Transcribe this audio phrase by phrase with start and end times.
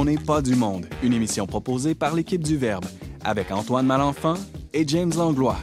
[0.00, 2.84] On n'est pas du monde, une émission proposée par l'équipe du Verbe,
[3.24, 4.34] avec Antoine Malenfant
[4.72, 5.56] et James Langlois.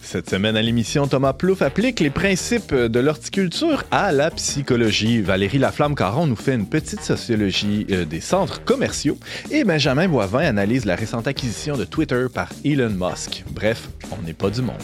[0.00, 5.20] Cette semaine à l'émission, Thomas Plouffe applique les principes de l'horticulture à la psychologie.
[5.20, 9.18] Valérie Laflamme-Caron nous fait une petite sociologie euh, des centres commerciaux.
[9.50, 13.44] Et Benjamin Boivin analyse la récente acquisition de Twitter par Elon Musk.
[13.50, 14.76] Bref, on n'est pas du monde.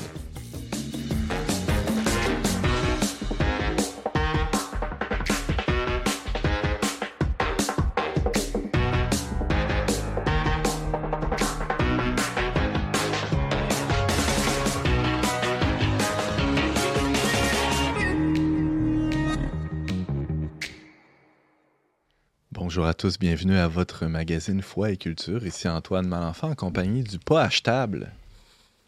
[23.04, 25.44] Tous, bienvenue à votre magazine Foi et Culture.
[25.46, 28.10] Ici Antoine Malenfant en compagnie du pas achetable,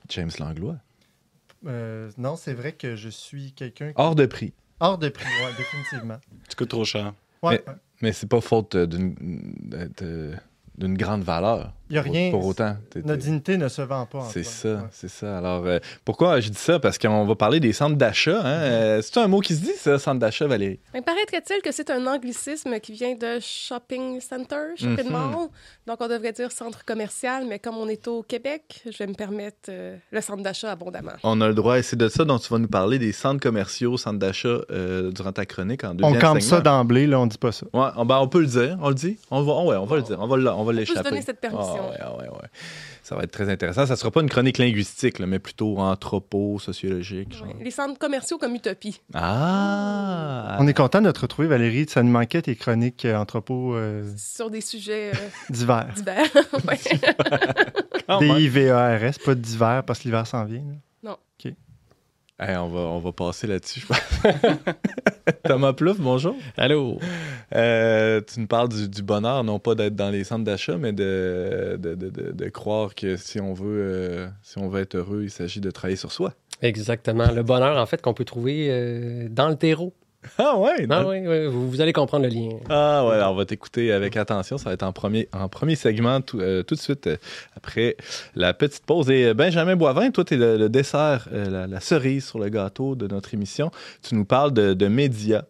[0.08, 0.76] James Langlois.
[1.66, 3.88] Euh, non, c'est vrai que je suis quelqu'un.
[3.88, 4.54] qui- Hors de prix.
[4.80, 6.16] Hors de prix, ouais, définitivement.
[6.48, 7.12] Tu coûtes trop cher.
[7.42, 7.78] Ouais, Mais- ouais.
[8.00, 9.16] Mais c'est pas faute d'une
[9.98, 10.32] de-
[10.78, 11.74] d'une grande valeur.
[11.88, 12.30] Il y a rien.
[12.30, 12.76] Pour autant.
[12.90, 14.26] T'es- Notre t'es- dignité ne se vend pas.
[14.32, 14.76] C'est ça, Ouais.
[14.90, 15.38] c'est ça.
[15.38, 16.78] Alors, euh, pourquoi je dis ça?
[16.80, 18.40] Parce qu'on va parler des centres d'achat.
[18.40, 18.60] Hein?
[18.62, 20.80] Euh, c'est un mot qui se dit, ça, centre d'achat, Valérie?
[20.94, 25.12] Mais paraîtrait-il que c'est un anglicisme qui vient de shopping center, shopping Mhm.
[25.12, 25.48] mall?
[25.86, 29.14] Donc, on devrait dire centre commercial, mais comme on est au Québec, je vais me
[29.14, 31.12] permettre euh, le centre d'achat abondamment.
[31.22, 33.40] On a le droit, et c'est de ça dont tu vas nous parler, des centres
[33.40, 37.38] commerciaux, centres d'achat euh, durant ta chronique en On campe ça d'emblée, là, on dit
[37.38, 37.66] pas ça.
[37.72, 39.18] Ouais, on, ben, on peut le dire, on le dit.
[39.30, 41.10] On va, ouais, on va le dire, on va, le- on va peut se l'échapper.
[41.10, 41.74] donner cette permission.
[41.75, 42.48] Ah ouais, ah ouais, ouais.
[43.02, 43.86] Ça va être très intéressant.
[43.86, 47.32] Ça sera pas une chronique linguistique, là, mais plutôt anthropo, sociologique.
[47.34, 47.46] genre.
[47.60, 49.00] Les centres commerciaux comme Utopie.
[49.14, 50.56] Ah!
[50.60, 51.86] On est content de te retrouver, Valérie.
[51.88, 55.88] Ça nous manquait tes chroniques euh, anthropos euh, sur des sujets euh, d'hiver.
[55.96, 56.26] divers.
[58.08, 58.18] Même.
[58.20, 60.62] D-I-V-E-R-S, pas d'hiver parce que l'hiver s'en vient.
[61.02, 61.18] là.
[62.38, 63.98] Hey, on, va, on va passer là-dessus, je pense.
[65.44, 66.36] Thomas Plouffe, bonjour.
[66.58, 66.98] Allô?
[67.54, 70.92] Euh, tu nous parles du, du bonheur, non pas d'être dans les centres d'achat, mais
[70.92, 74.96] de, de, de- de- de croire que si on, veut, euh, si on veut être
[74.96, 76.34] heureux, il s'agit de travailler sur soi.
[76.60, 77.30] Exactement.
[77.32, 79.94] Le bonheur, en fait, qu'on peut trouver euh, dans le terreau.
[80.38, 80.86] Ah ouais?
[80.90, 82.50] Ah oui, vous, vous allez comprendre le lien.
[82.68, 84.58] Ah ouais, alors on va t'écouter avec attention.
[84.58, 87.16] Ça va être en premier, en premier segment tout, euh, tout de suite euh,
[87.56, 87.96] après
[88.34, 89.10] la petite pause.
[89.10, 92.38] Et euh, Benjamin Boivin, toi, tu es le, le dessert, euh, la, la cerise sur
[92.38, 93.70] le gâteau de notre émission.
[94.02, 95.42] Tu nous parles de, de médias.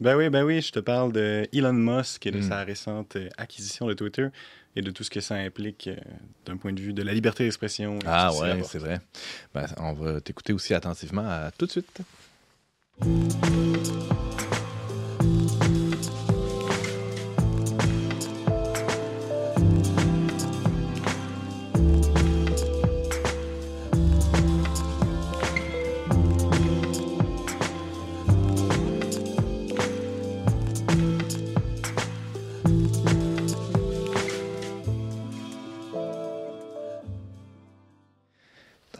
[0.00, 2.42] Ben oui, ben oui, je te parle de Elon Musk et de Mm.
[2.42, 4.28] sa récente acquisition de Twitter
[4.76, 5.96] et de tout ce que ça implique euh,
[6.46, 7.98] d'un point de vue de la liberté d'expression.
[8.06, 9.00] Ah ouais, c'est vrai.
[9.54, 11.22] Ben, on va t'écouter aussi attentivement.
[11.28, 12.00] À tout de suite.
[13.00, 14.27] Thank you.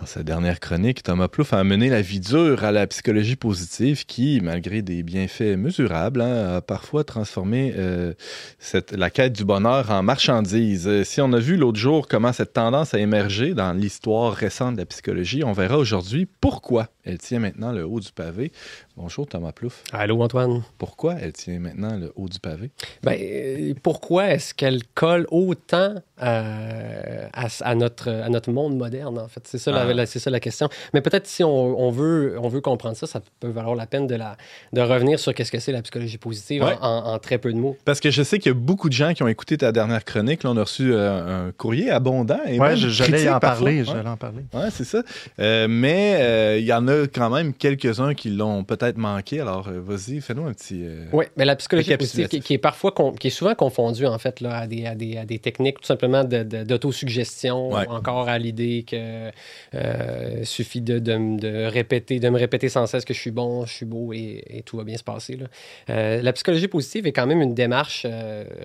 [0.09, 4.41] Sa dernière chronique, Thomas Plouffe a amené la vie dure à la psychologie positive qui,
[4.43, 8.15] malgré des bienfaits mesurables, hein, a parfois transformé euh,
[8.93, 10.89] la quête du bonheur en marchandise.
[10.89, 14.75] Euh, Si on a vu l'autre jour comment cette tendance a émergé dans l'histoire récente
[14.75, 18.53] de la psychologie, on verra aujourd'hui pourquoi elle tient maintenant le haut du pavé.
[18.97, 19.83] Bonjour Thomas Plouffe.
[19.93, 20.63] Allô, Antoine?
[20.77, 22.71] Pourquoi elle tient maintenant le haut du pavé?
[23.03, 29.19] Ben, euh, pourquoi est-ce qu'elle colle autant euh, à, à notre, à notre monde moderne,
[29.19, 29.41] en fait?
[29.47, 29.93] C'est ça, la- Ah.
[29.95, 30.69] la, c'est ça la question.
[30.93, 34.07] Mais peut-être si on, on veut, on veut comprendre ça, ça peut valoir la peine
[34.07, 34.37] de, la,
[34.75, 36.75] de revenir sur qu'est-ce que c'est la psychologie positive Ouais.
[36.83, 37.77] en, en- en très peu de mots.
[37.87, 40.05] Parce que je sais qu'il y a beaucoup de gens qui ont écouté ta dernière
[40.05, 40.43] chronique.
[40.43, 42.41] Là, on a reçu euh, un courrier abondant.
[42.47, 43.79] Je- j'allais en parler.
[43.79, 43.85] Ouais.
[43.87, 44.43] J'allais en parler.
[44.53, 45.03] Ouais, c'est ça.
[45.39, 49.41] Euh, mais euh, il y en a quand même quelques-uns qui l'ont peut-être manqué.
[49.41, 50.83] Alors, euh, vas-y, fais-nous un petit.
[50.85, 54.19] euh, Oui, mais la psychologie positive, qui, qui est parfois, qui est souvent confondue en
[54.19, 57.87] fait là, à, des, à, des, à des techniques tout simplement d'autosuggestion, Ouais.
[57.89, 59.31] ou encore à l'idée que
[59.75, 63.67] euh, suffit de, de, de répéter, de me répéter sans cesse que je suis bon,
[63.67, 65.37] je suis beau et, et tout va bien se passer.
[65.37, 65.47] là.
[65.91, 68.07] Euh, la psychologie positive est quand même une démarche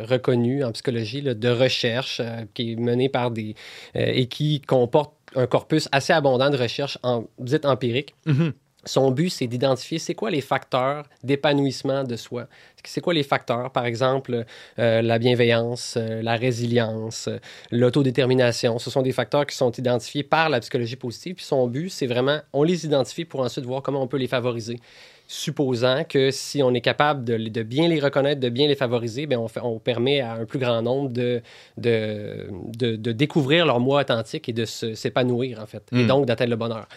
[0.02, 2.22] reconnue en psychologie là, de recherche
[2.54, 3.56] qui est menée par des
[3.96, 8.16] et qui comporte un corpus assez abondant de recherches en, dites empiriques.
[8.26, 8.54] Mhm.
[8.86, 12.48] Son but, c'est d'identifier c'est quoi les facteurs d'épanouissement de soi.
[12.84, 14.44] C'est quoi les facteurs, par exemple,
[14.78, 17.38] euh, la bienveillance, euh, la résilience, euh,
[17.72, 18.80] l'autodétermination.
[18.80, 21.36] Ce sont des facteurs qui sont identifiés par la psychologie positive.
[21.36, 24.28] Puis son but, c'est vraiment, on les identifie pour ensuite voir comment on peut les
[24.28, 24.82] favoriser.
[25.28, 29.26] Supposant que si on est capable de, de bien les reconnaître, de bien les favoriser,
[29.26, 31.42] bien on, fait- on permet à un plus grand nombre de,
[31.78, 32.48] de,
[32.78, 35.84] de, de découvrir leur moi authentique et de se- s'épanouir, en fait.
[35.94, 36.08] Et Mm.
[36.08, 36.88] donc d'atteindre le bonheur.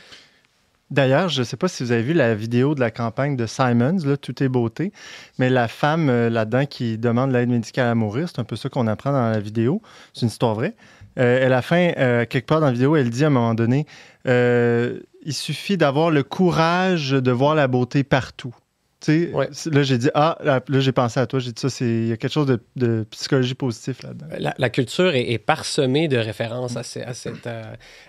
[0.90, 3.46] D'ailleurs, je ne sais pas si vous avez vu la vidéo de la campagne de
[3.46, 4.92] Simons, là, Tout est beauté,
[5.38, 8.68] mais la femme euh, là-dedans qui demande l'aide médicale à mourir, c'est un peu ça
[8.68, 9.82] qu'on apprend dans la vidéo.
[10.14, 10.74] C'est une histoire vraie.
[11.16, 11.92] À la fin,
[12.28, 13.86] quelque part dans la vidéo, elle dit à un moment donné
[14.26, 18.54] euh, il suffit d'avoir le courage de voir la beauté partout.
[19.06, 19.48] Tu sais, Ouais.
[19.52, 21.84] c'est- Là, j'ai dit, ah, là, là, j'ai pensé à toi, j'ai dit ça, c'est-
[21.84, 24.26] il y a quelque chose de, de psychologie positive là-dedans.
[24.38, 27.62] La, la culture est, est parsemée de références à, ce- à cette, euh,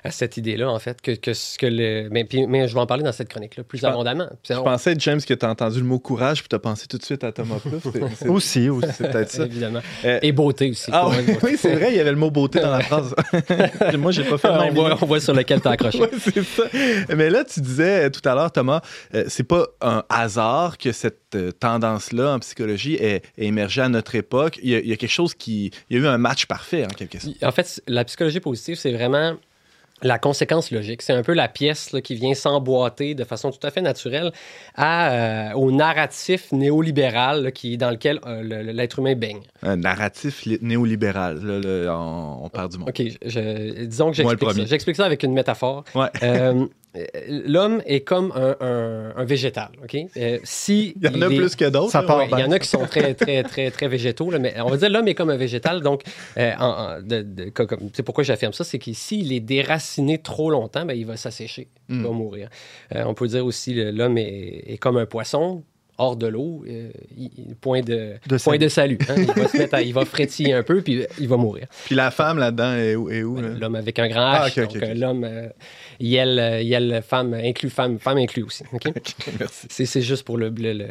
[0.04, 2.10] à cette idée-là, en fait, que, que ce que le.
[2.10, 4.28] Mais, puis- mais je vais en parler dans cette chronique-là plus abondamment.
[4.44, 6.88] Puis Je pensais, James, que tu as entendu le mot courage puis tu as pensé
[6.88, 7.58] tout de suite à Thomas
[8.20, 8.88] c'est- Aussi, aussi.
[8.98, 9.46] C'est peut-être ça.
[9.46, 9.82] Évidemment.
[10.06, 10.90] Euh, Et beauté aussi.
[10.94, 11.40] Ah oui, beauté.
[11.44, 13.14] oui, c'est vrai, il y avait le mot beauté dans la phrase.
[13.98, 16.00] Moi, j'ai pas fait le on, même voit, on voit sur lequel tu as accroché.
[16.02, 16.64] Ouais, c'est ça.
[17.16, 18.82] Mais là, tu disais tout à l'heure, Thomas,
[19.14, 23.90] euh, c'est pas un hasard que cette euh, tendance-là en psychologie ait, ait émergé à
[23.90, 24.60] notre époque.
[24.64, 25.72] Il y, a, il y a quelque chose qui.
[25.90, 27.44] Il y a eu un match parfait, en quelque sorte.
[27.44, 29.36] En fait, la psychologie positive, c'est vraiment
[30.04, 31.02] la conséquence logique.
[31.02, 34.32] C'est un peu la pièce là, qui vient s'emboîter de façon tout à fait naturelle
[34.76, 39.42] à, euh, au narratif néolibéral là, qui, dans lequel euh, le- l'être humain baigne.
[39.64, 41.40] Un narratif li- néolibéral.
[41.44, 42.90] Là, on, on part du monde.
[42.90, 44.46] OK, je- disons que j'explique ça.
[44.46, 44.68] premier.
[44.68, 45.84] J'explique ça avec une métaphore.
[45.96, 46.10] Ouais.
[46.22, 46.68] Euh,
[47.28, 49.96] L'homme est comme un, un- un végétal, OK?
[50.18, 51.92] Euh, si Il y en a plus que d'autres.
[51.92, 52.08] Ça là.
[52.08, 54.54] part Ouais, il y en a qui sont très, très, très, très végétaux, là, mais
[54.62, 55.82] on va dire l'homme est comme un végétal.
[55.82, 56.02] Donc,
[56.38, 56.52] euh,
[57.94, 58.64] sais pourquoi j'affirme ça?
[58.64, 62.50] C'est que s'il est déraciné trop longtemps, ben, il va s'assécher, il va mourir.
[62.96, 65.64] Euh, on peut dire aussi l'homme est, est comme un poisson
[65.98, 66.90] hors de l'eau, euh,
[67.62, 68.58] point de, De point salut.
[68.60, 68.98] de salut.
[69.10, 69.16] hein.
[69.18, 71.68] Il va se mettre à- il va frétiller un peu, puis il va mourir.
[71.86, 73.10] Puis la femme là-dedans est où?
[73.10, 73.50] est où, là?
[73.60, 74.90] L'homme avec un grand H, Ah, ok, ok, donc ok.
[74.90, 75.48] euh, l'homme, euh,
[76.00, 78.64] yel, euh, yel, femme, inclut femme, femme inclut aussi.
[79.40, 79.68] merci.
[79.70, 80.86] C'est c'est juste pour le, le, le-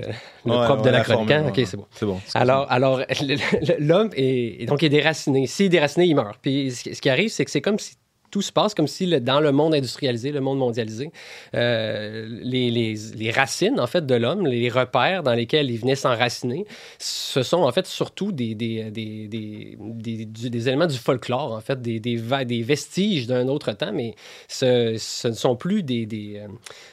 [0.45, 1.29] le Ouais, propre de la la chronique.
[1.31, 1.53] formule, hein?
[1.53, 1.87] ouais, OK, c'est bon.
[1.93, 2.21] C'est bon.
[2.35, 3.03] Alors, alors
[3.79, 5.47] l'homme est, donc est déraciné.
[5.47, 6.39] S'il est déraciné, il meurt.
[6.43, 7.95] Puis ce qui ce qui arrive, c'est que c'est comme si
[8.37, 11.11] tout se passe comme si dans le monde industrialisé, le monde mondialisé,
[11.55, 16.67] euh, les, racines en fait de l'homme, les repères dans lesquels il venait s'enraciner,
[16.99, 18.51] ce sont en fait surtout des,
[20.53, 24.15] éléments du folklore, en fait, des, vestiges d'un autre temps, mais
[24.49, 26.47] ce, ne sont plus euh,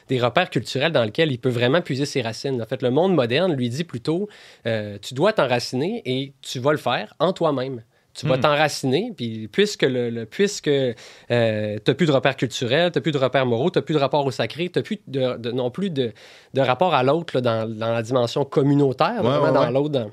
[0.08, 2.62] des repères culturels dans lesquels il peut vraiment puiser ses racines.
[2.62, 4.30] En fait, le monde moderne lui dit plutôt,
[4.66, 7.82] euh, tu dois t'enraciner et tu vas le faire en toi-même.
[8.16, 8.40] Tu vas Hmm.
[8.40, 10.94] t'enraciner, puis puisque, le, le- puisque euh,
[11.28, 11.32] tu
[11.90, 13.98] n'as plus de repères culturels, tu n'as plus de repères moraux, tu n'as plus de
[13.98, 16.12] rapport au sacré, tu n'as plus de, de- non plus de,
[16.54, 19.72] de rapport à l'autre dans, dans la dimension communautaire, Ouais, vraiment ouais, dans ouais.
[19.72, 19.88] l'autre.
[19.90, 20.10] dans-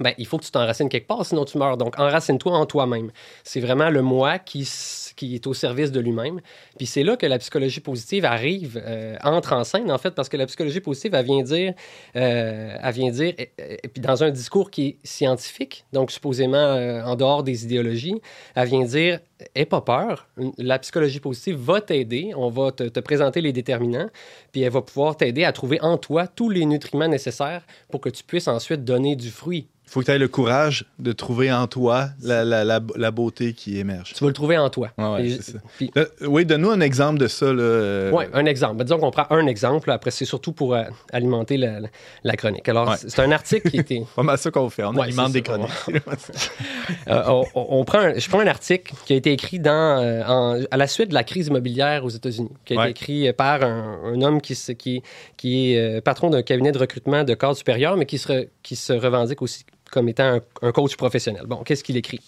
[0.00, 1.76] Ben, il faut que tu t'enracines quelque part, sinon tu meurs.
[1.76, 3.10] Donc, enracine-toi en toi-même.
[3.44, 4.68] C'est vraiment le moi qui,
[5.16, 6.40] qui est au service de lui-même.
[6.76, 10.28] Puis c'est là que la psychologie positive arrive, euh, entre en scène, en fait, parce
[10.28, 11.74] que la psychologie positive, elle vient dire,
[12.16, 13.34] euh, vient dire,
[13.92, 18.20] puis dans un discours qui est scientifique, donc supposément euh, en dehors des idéologies,
[18.54, 19.20] elle vient dire,
[19.54, 20.26] aie pas peur,
[20.58, 24.08] la psychologie positive va t'aider, on va te, te présenter les déterminants,
[24.52, 28.08] puis elle va pouvoir t'aider à trouver en toi tous les nutriments nécessaires pour que
[28.08, 29.68] tu puisses ensuite donner du fruit.
[29.86, 33.10] Il faut que tu aies le courage de trouver en toi la, la, la, la
[33.10, 34.12] beauté qui émerge.
[34.12, 34.90] Tu vas le trouver en toi.
[34.98, 35.58] Ouais, ouais, Et- c'est ça.
[35.78, 37.46] puis- Euh, oui, donne-nous un exemple de ça.
[37.54, 38.76] Là, euh, Oui, un exemple.
[38.76, 42.68] Ben, disons qu'on prend un exemple, après c'est surtout pour euh, alimenter la, chronique.
[42.68, 42.96] Alors, Ouais.
[42.98, 44.02] c'est un article qui était...
[44.14, 44.84] Pas mal ça qu'on fait.
[44.84, 45.70] On Ouais, alimente des chroniques.
[47.06, 50.22] On, on- on prend un- je prends un article qui a été écrit dans, euh,
[50.26, 52.90] en- à la suite de la crise immobilière aux États-Unis, qui a Ouais.
[52.90, 55.02] été écrit par un, un homme qui, qui,
[55.36, 58.48] qui est euh, patron d'un cabinet de recrutement de cadre supérieur, mais qui se, re-
[58.62, 61.44] qui se revendique aussi comme étant un, un coach professionnel.
[61.46, 62.20] Bon, qu'est-ce qu'il écrit?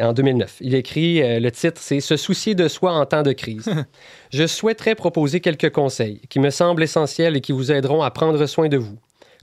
[0.00, 3.32] En 2009, il écrit, euh, le titre, c'est Se soucier de soi en temps de
[3.32, 3.68] crise.
[4.32, 8.46] Je souhaiterais proposer quelques conseils qui me semblent essentiels et qui vous aideront à prendre
[8.46, 8.96] soin de vous.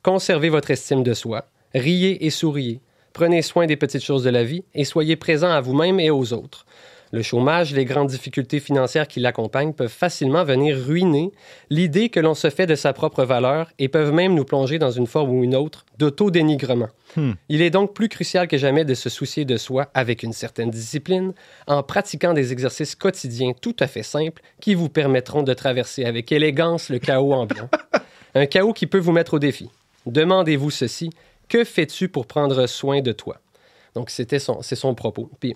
[0.04, 2.80] Conservez votre estime de soi, riez et souriez,
[3.18, 6.34] prenez soin des petites choses de la vie et soyez présent à vous-même et aux
[6.34, 6.68] autres.
[7.12, 11.32] Le chômage, les grandes difficultés financières qui l'accompagnent peuvent facilement venir ruiner
[11.72, 14.92] l'idée que l'on se fait de sa propre valeur et peuvent même nous plonger dans
[14.92, 16.90] une forme ou une autre d'autodénigrement.
[17.16, 17.32] Hmm.
[17.50, 20.70] Il est donc plus crucial que jamais de se soucier de soi avec une certaine
[20.70, 21.34] discipline,
[21.66, 26.32] en pratiquant des exercices quotidiens tout à fait simples qui vous permettront de traverser avec
[26.32, 27.70] élégance le chaos ambiant.
[28.36, 29.72] Un chaos qui peut vous mettre au défi.
[30.06, 31.10] Demandez-vous ceci,
[31.50, 33.38] que fais-tu pour prendre soin de toi?
[33.96, 35.30] Donc, c'était son, c'est son propos.
[35.40, 35.56] Puis,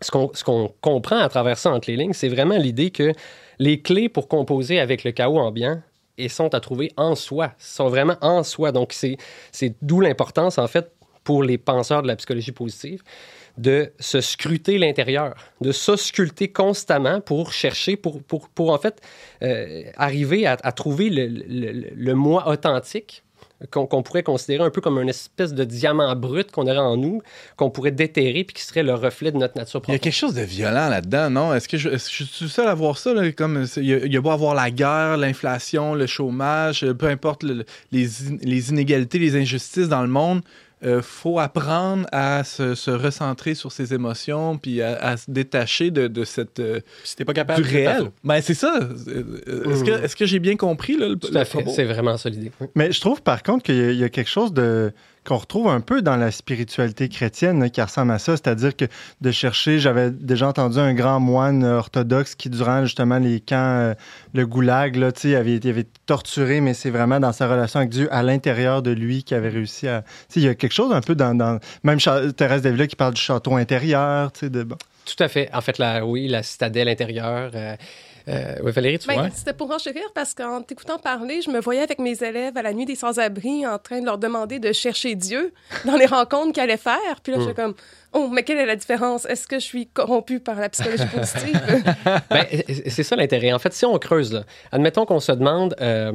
[0.00, 3.12] ce qu'on, comprend à travers ça entre les lignes, c'est vraiment l'idée que
[3.58, 5.80] les clés pour composer avec le chaos ambiant
[6.18, 8.72] et sont à trouver en soi, sont vraiment en soi.
[8.72, 9.16] Donc, c'est,
[9.52, 10.92] c'est d'où l'importance, en fait,
[11.24, 13.02] pour les penseurs de la psychologie positive,
[13.58, 19.00] de se scruter l'intérieur, de s'ausculter constamment pour chercher, pour, pour, pour en fait
[19.42, 21.26] euh, arriver à, trouver le-
[21.94, 23.22] le moi authentique
[23.70, 27.22] qu'on pourrait considérer un peu comme une espèce de diamant brut qu'on aurait en nous,
[27.56, 30.12] qu'on pourrait déterrer puis qui serait le reflet de notre nature Il y a quelque
[30.14, 31.54] chose de violent là-dedans, non?
[31.54, 33.12] Est-ce que je, est-ce que je suis seul à voir ça?
[33.14, 36.84] là, comme, il, y a, il y a beau avoir la guerre, l'inflation, le chômage,
[36.84, 40.42] euh, peu importe le- les, in- les inégalités, les injustices dans le monde,
[40.84, 45.90] il faut apprendre à se, se recentrer sur ses émotions puis à, à se détacher
[45.90, 48.10] de, de cette, euh, Si pas capable du réel.
[48.24, 48.80] Ben, c'est ça.
[48.80, 50.96] Euh, Est-ce que, est-ce que j'ai bien compris?
[50.96, 52.50] Là, le, Tout le fait, c'est vraiment ça l'idée.
[52.74, 54.92] Mais je trouve par contre qu'il y a quelque chose de
[55.24, 58.86] qu'on retrouve un peu dans la spiritualité chrétienne là, qui ressemble à ça, c'est-à-dire que
[59.20, 63.94] de chercher, j'avais déjà entendu un grand moine orthodoxe qui durant justement les camps, euh,
[64.34, 67.80] le goulag, là, sais, avait, il avait été torturé, mais c'est vraiment dans sa relation
[67.80, 70.92] avec Dieu à l'intérieur de lui qui avait réussi à, il y a quelque chose
[70.92, 71.98] un peu dans, même
[72.36, 74.76] Thérèse Davila qui parle du château intérieur, tu de bon.
[75.04, 75.48] Tout à fait.
[75.52, 77.50] En fait, la, oui, la citadelle intérieure.
[77.54, 77.76] euh,
[78.28, 79.28] euh, oui, Valérie, tu Ben, vois?
[79.34, 82.72] C'était pour enchérir parce qu'en t'écoutant parler, je me voyais avec mes élèves à la
[82.72, 85.52] nuit des sans-abri en train de leur demander de chercher Dieu
[85.84, 87.20] dans les rencontres qu'ils allaient faire.
[87.22, 87.42] Puis là, Hmm.
[87.42, 87.74] j'étais comme,
[88.12, 89.24] oh, mais quelle est la différence?
[89.26, 91.60] Est-ce que je suis corrompue par la psychologie positive?
[92.30, 92.46] Ben,
[92.88, 93.52] c'est ça l'intérêt.
[93.52, 96.12] En fait, si on creuse, là, admettons qu'on se demande, euh,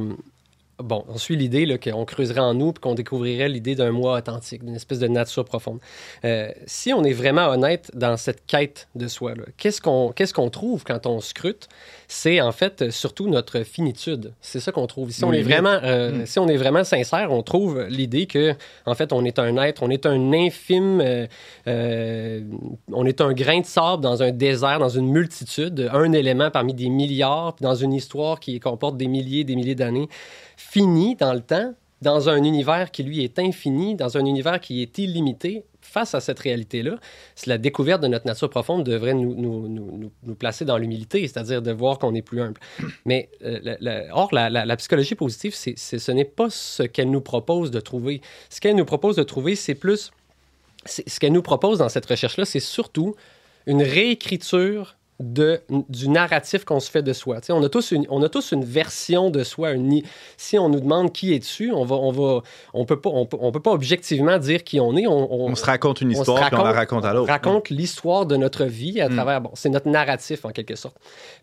[0.78, 4.64] bon, on suit l'idée qu'on creuserait en nous puis qu'on découvrirait l'idée d'un moi authentique,
[4.64, 5.80] d'une espèce de nature profonde.
[6.24, 10.50] Euh, si on est vraiment honnête dans cette quête de soi, qu'est-ce qu'on qu'est-ce qu'on
[10.50, 11.68] trouve quand on scrute?
[12.10, 14.32] C'est en fait surtout notre finitude.
[14.40, 15.10] C'est ça qu'on trouve.
[15.10, 16.26] Si on, est vraiment, euh, Mm.
[16.26, 18.54] si on est vraiment sincère, on trouve l'idée que,
[18.86, 21.26] en fait, on est un être, on est un infime, euh,
[21.66, 22.40] euh,
[22.92, 26.74] on est un grain de sable dans un désert, dans une multitude, un élément parmi
[26.74, 30.08] des milliards, puis dans une histoire qui comporte des milliers, des milliers d'années,
[30.56, 34.82] fini dans le temps, dans un univers qui, lui, est infini, dans un univers qui
[34.82, 35.64] est illimité.
[35.80, 36.96] Face à cette réalité-là,
[37.46, 42.14] la découverte de notre nature profonde devrait nous, placer dans l'humilité, c'est-à-dire de voir qu'on
[42.14, 42.60] est plus humble.
[43.06, 48.20] Mais, euh, or, la, psychologie positive, ce n'est pas ce qu'elle nous propose de trouver.
[48.50, 50.10] Ce qu'elle nous propose de trouver, c'est plus
[50.88, 53.14] ce qu'elle nous propose dans cette recherche-là, c'est surtout
[53.66, 57.38] une réécriture de, du narratif qu'on se fait de soi.
[57.48, 59.72] On, a tous une, on a tous une version de soi.
[59.72, 60.02] une
[60.36, 63.36] si on nous demande qui es-tu, on va, on va, on peut pas, on peut,
[63.40, 65.06] on peut pas objectivement dire qui on est.
[65.08, 67.28] On, on- On se raconte une on histoire puis on la raconte- raconte à l'autre.
[67.32, 69.14] raconte l'histoire de notre vie à Mm.
[69.16, 69.40] travers.
[69.40, 70.96] Bon, c'est notre narratif en quelque sorte.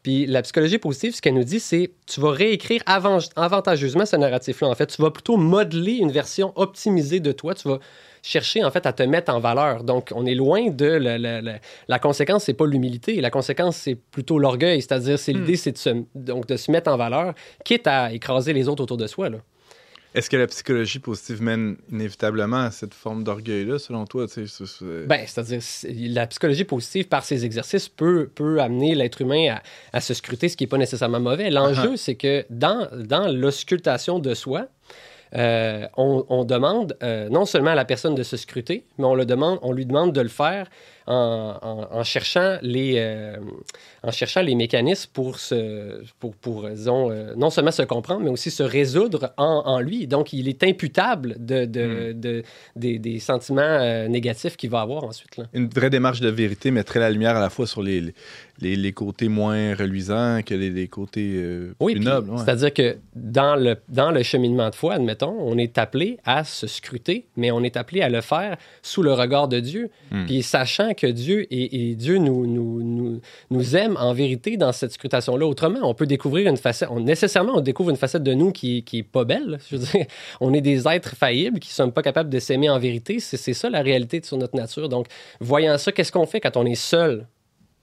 [0.04, 4.16] Puis la psychologie positive, ce qu'elle nous dit, c'est tu vas réécrire avan- avantageusement ce
[4.16, 4.70] narratif-là.
[4.70, 7.54] En fait, tu vas plutôt modeler une version optimisée de toi.
[7.56, 7.80] Tu vas
[8.26, 9.84] chercher en fait à te mettre en valeur.
[9.84, 13.22] Donc, on est loin de la, la, la, la conséquence, c'est pas l'humilité.
[13.22, 14.82] La conséquence, c'est plutôt l'orgueil.
[14.82, 18.52] C'est-à-dire, c'est l'idée, c'est de se, donc de se mettre en valeur, quitte à écraser
[18.54, 19.30] les autres autour de soi.
[19.30, 19.38] Là.
[20.16, 24.28] Est-ce que la psychologie positive mène inévitablement à cette forme d'orgueil-là, selon toi?
[24.28, 28.62] tu sais, c'est- c'est- Ben, c'est-à-dire, c'est- la psychologie positive, par ses exercices, peut, peut
[28.62, 31.50] amener l'être humain à, à se scruter, ce qui n'est pas nécessairement mauvais.
[31.50, 34.66] L'enjeu, c'est que dans, dans l'auscultation de soi, euh,
[35.34, 39.26] on, on demande euh, non seulement à la personne de se scruter, mais on, le
[39.26, 40.68] demande, on lui demande de le faire
[41.08, 43.38] en, en- en cherchant, les, euh,
[44.04, 48.30] en cherchant les mécanismes pour, se, pour, pour disons, euh, non seulement se comprendre, mais
[48.32, 50.08] aussi se résoudre en, en lui.
[50.08, 52.44] Donc, il est imputable de, de, de-
[52.76, 55.38] des, des sentiments euh, négatifs qu'il va avoir ensuite.
[55.38, 55.44] Là.
[55.54, 58.14] Une vraie démarche de vérité mettrait la lumière à la fois sur les,
[58.60, 62.32] les, les côtés moins reluisants que les, les côtés euh, Oui, plus puis, nobles.
[62.32, 62.38] ouais.
[62.44, 66.66] c'est-à-dire que dans le, dans le cheminement de foi, admettons, on est appelé à se
[66.66, 69.92] scruter, mais on est appelé à le faire sous le regard de Dieu.
[70.10, 70.26] Hmm.
[70.26, 75.46] Puis sachant que Dieu et, Dieu nous, nous, nous, aime en vérité dans cette scrutation-là.
[75.46, 78.84] Autrement, on peut découvrir une facette, on, nécessairement, on découvre une facette de nous qui,
[78.84, 79.60] qui est pas belle.
[79.70, 80.06] Je veux dire,
[80.42, 83.20] on est des êtres faillibles qui ne sommes pas capables de s'aimer en vérité.
[83.20, 84.90] C'est, ça la réalité sur notre nature.
[84.90, 85.08] Donc,
[85.40, 87.28] voyant ça, qu'est-ce qu'on fait quand on est seul?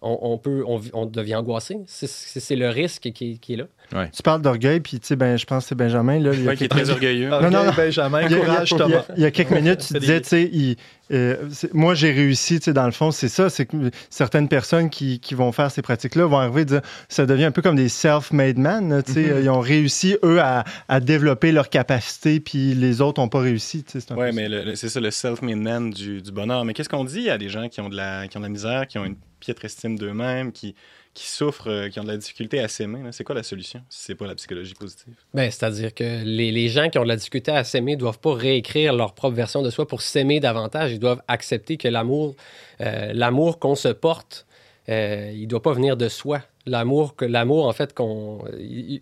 [0.04, 1.78] On, on peut, on, on devient angoissé.
[1.86, 3.64] C'est, le risque qui, qui est là.
[4.12, 6.18] Tu parles d'orgueil, puis tu sais, ben, je pense que c'est Benjamin.
[6.18, 7.28] Là, il Ouais, qui est quelques- très orgueilleux.
[7.28, 7.72] Non, non, non.
[7.76, 9.04] Benjamin, Il y a- courage, il y a- Thomas.
[9.16, 10.76] Il y a quelques minutes, tu disais, tu sais, il-
[11.12, 11.36] euh,
[11.74, 13.76] moi j'ai réussi, tu sais, dans le fond, c'est ça, c'est que
[14.08, 17.50] certaines personnes qui, qui vont faire ces pratiques-là vont arriver et dire, ça devient un
[17.52, 19.42] peu comme des self-made men, tu sais, Mhm.
[19.42, 23.84] ils ont réussi, eux, à, à développer leur capacité, puis les autres n'ont pas réussi,
[23.84, 26.64] tu sais, peu mais c'est ça, le self-made man du, du bonheur.
[26.64, 28.50] Mais qu'est-ce qu'on dit à des gens qui ont de la, qui ont de la
[28.50, 30.74] misère, qui ont une piètre estime d'eux-mêmes, qui,
[31.14, 33.00] qui souffrent, euh, qui ont de la difficulté à s'aimer?
[33.10, 35.14] C'est quoi la solution si c'est pas la psychologie positive?
[35.34, 38.34] Ben, c'est-à-dire que les, les gens qui ont de la difficulté à s'aimer doivent pas
[38.34, 40.92] réécrire leur propre version de soi pour s'aimer davantage.
[40.92, 42.36] Ils doivent accepter que l'amour,
[42.80, 44.46] euh, l'amour qu'on se porte,
[44.88, 46.40] euh, il doit pas venir de soi.
[46.66, 48.44] L'amour, que l'amour en fait, qu'on,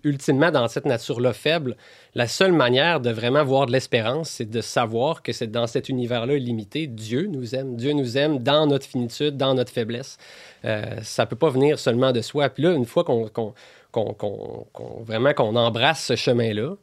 [0.02, 1.76] ultimement dans cette nature-là faible,
[2.14, 5.88] la seule manière de vraiment voir de l'espérance, c'est de savoir que c'est dans cet
[5.90, 7.76] univers-là limité, Dieu nous aime.
[7.76, 10.16] Dieu nous aime dans notre finitude, dans notre faiblesse.
[10.64, 12.48] Euh, ça peut pas venir seulement de soi.
[12.48, 13.54] Puis là, une fois qu'on- qu'on-
[13.92, 16.76] qu'on- qu'on- vraiment qu'on embrasse ce chemin-là,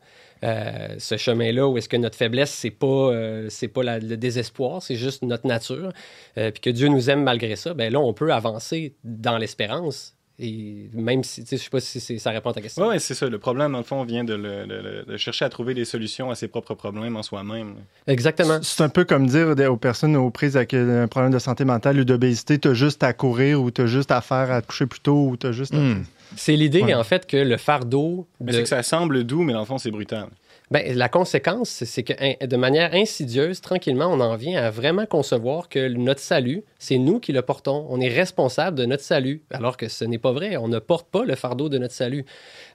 [0.43, 4.17] euh, ce chemin-là où est-ce que notre faiblesse, c'est pas, euh, c'est pas la- le
[4.17, 5.91] désespoir, c'est juste notre nature,
[6.37, 10.13] euh, puis que Dieu nous aime malgré ça, ben là, on peut avancer dans l'espérance.
[10.39, 12.83] Et même si, tu sais, je sais pas si c'est- ça répond à ta question.
[12.83, 13.27] Oui, ouais, c'est ça.
[13.27, 16.47] Le problème, dans le fond, vient de, le- chercher à trouver des solutions à ses
[16.47, 17.73] propres problèmes en soi-même.
[18.05, 18.59] Exactement.
[18.61, 21.99] C'est un peu comme dire aux personnes aux prises avec un problème de santé mentale
[21.99, 24.99] ou d'obésité, t'as juste à courir ou t'as juste à faire à te coucher plus
[24.99, 25.77] tôt ou t'as juste à...
[25.77, 26.03] Hmm.
[26.35, 26.93] C'est l'idée, Ouais.
[26.93, 28.27] en fait, que le fardeau.
[28.39, 30.27] Mais de- c'est que ça semble doux, mais dans le fond, c'est brutal.
[30.69, 35.69] Ben, la conséquence, c'est- que de manière insidieuse, tranquillement, on en vient à vraiment concevoir
[35.69, 37.85] que notre salut, c'est nous qui le portons.
[37.89, 40.57] On est responsable de notre salut, alors que ce n'est pas vrai.
[40.57, 42.25] On ne porte pas le fardeau de notre salut.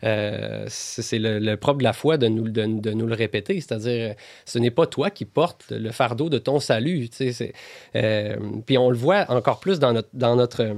[0.04, 3.60] Euh, c'est le, le propre de la foi de nous, de, de nous le répéter.
[3.60, 4.14] C'est-à-dire,
[4.46, 7.10] ce n'est pas toi qui portes le fardeau de ton salut.
[7.10, 7.52] tu sais, c'est-
[7.96, 10.74] euh, puis on le voit encore plus dans notre, dans notre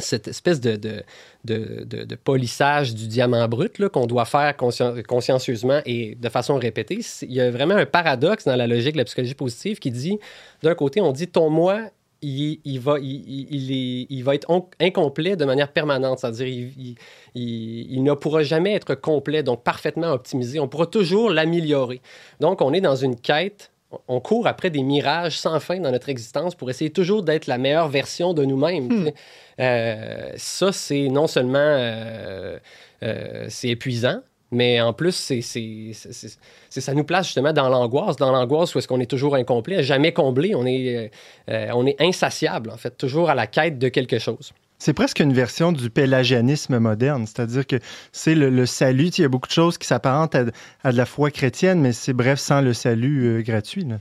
[0.00, 1.02] cette espèce de, de,
[1.44, 7.00] de, de- polissage du diamant brut qu'on doit faire conscien- consciencieusement et de façon répétée.
[7.22, 10.18] Il y a vraiment un paradoxe dans la logique de la psychologie positive qui dit,
[10.62, 11.82] d'un côté, on dit ton moi,
[12.22, 16.68] il, il va, il, il- il va être incomplet de manière permanente, c'est-à-dire
[17.34, 20.60] il ne pourra jamais être complet, donc parfaitement optimisé.
[20.60, 22.02] On pourra toujours l'améliorer.
[22.40, 23.70] Donc, on est dans une quête
[24.08, 27.58] on court après des mirages sans fin dans notre existence pour essayer toujours d'être la
[27.58, 29.04] meilleure version de nous-mêmes.
[29.06, 29.14] sais.
[29.60, 32.58] Euh, ça, c'est non seulement euh,
[33.02, 34.20] euh, c'est épuisant,
[34.52, 38.78] mais en plus, c'est, c'est, c'est- ça nous place justement dans l'angoisse, dans l'angoisse où
[38.78, 41.10] est-ce qu'on est toujours incomplet, jamais comblé, on est,
[41.48, 44.52] on est insatiable, en fait, toujours à la quête de quelque chose.
[44.80, 47.76] C'est presque une version du pélagianisme moderne, c'est-à-dire que
[48.12, 49.08] c'est le, le salut.
[49.08, 50.44] Il y a beaucoup de choses qui s'apparentent à,
[50.82, 53.84] à de la foi chrétienne, mais c'est bref sans le salut euh, gratuit.
[53.84, 53.96] là.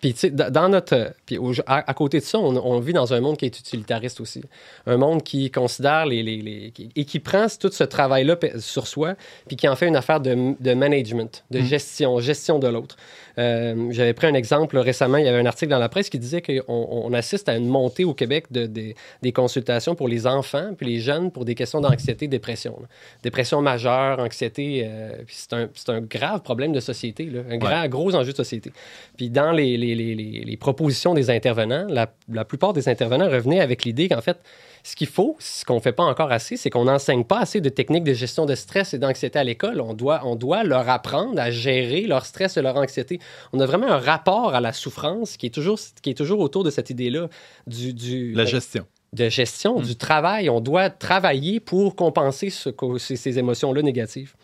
[0.00, 1.14] Puis, tu sais, dans notre.
[1.26, 4.20] Puis, à, à côté de ça, on, on vit dans un monde qui est utilitariste
[4.20, 4.42] aussi.
[4.86, 6.24] Un monde qui considère les.
[6.24, 9.14] les- les- et qui prend tout ce travail-là sur soi,
[9.46, 11.64] puis qui en fait une affaire de, de management, de Mm.
[11.66, 12.96] gestion, gestion de l'autre.
[13.38, 15.16] Euh, J'avais pris un exemple récemment.
[15.18, 17.66] Il y avait un article dans la presse qui disait qu'on on assiste à une
[17.68, 21.54] montée au Québec de, des- des consultations pour les enfants puis les jeunes pour des
[21.54, 22.76] questions d'anxiété, dépression.
[22.80, 22.88] là.
[23.22, 24.84] Dépression majeure, anxiété.
[24.86, 28.72] euh, c'est un, grave problème de société, là, un grand, gros enjeu de société.
[29.16, 33.28] Puis dans les, les, les, les, les propositions des intervenants, la, la plupart des intervenants
[33.30, 34.38] revenaient avec l'idée qu'en fait,
[34.84, 37.60] ce qu'il faut, ce qu'on ne fait pas encore assez, c'est qu'on n'enseigne pas assez
[37.60, 39.80] de techniques de gestion de stress et d'anxiété à l'école.
[39.80, 43.20] On doit, on doit leur apprendre à gérer leur stress et leur anxiété.
[43.52, 46.64] On a vraiment un rapport à la souffrance qui est toujours, qui est toujours autour
[46.64, 47.28] de cette idée-là
[47.68, 48.84] du, du, La gestion.
[49.12, 49.82] de gestion, Mm.
[49.82, 50.50] du travail.
[50.50, 54.34] On doit travailler pour compenser ce ces émotions-là négatives.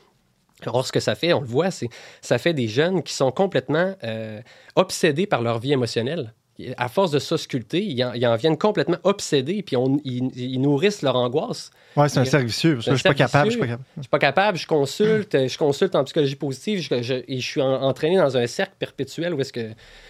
[0.66, 1.88] Or, ce que ça fait, on le voit, c'est
[2.20, 4.40] ça fait des jeunes qui sont complètement euh,
[4.76, 6.34] obsédés par leur vie émotionnelle.
[6.76, 10.60] À force de s'ausculter, ils en, ils en viennent complètement obsédés, puis on- ils, ils
[10.60, 11.70] nourrissent leur angoisse.
[11.96, 12.74] Ouais, c'est un cercle vicieux.
[12.74, 13.50] parce que Je suis pas capable.
[13.50, 13.76] Je suis vicieux.
[13.76, 13.84] pas capable.
[13.96, 17.46] Je suis pas capable, je consulte, je consulte en psychologie positive, je, je- et je
[17.46, 19.68] suis en- entraîné dans un cercle perpétuel où est-ce que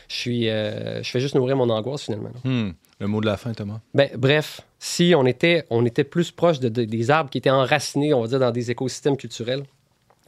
[0.08, 2.30] je suis, euh, je fais juste nourrir mon angoisse finalement.
[2.44, 2.70] Hmm.
[3.00, 3.80] Le mot de la fin, Thomas?
[3.94, 7.50] Ben, bref, si on était, on était plus proche de, de- des arbres qui étaient
[7.50, 9.64] enracinés, on va dire, dans des écosystèmes culturels,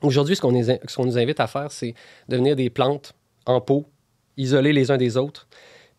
[0.02, 1.94] aujourd'hui, ce qu'on les- ce qu'on nous invite à faire, c'est
[2.28, 3.14] devenir des plantes
[3.46, 3.86] en pot,
[4.36, 5.48] isolées les uns des autres,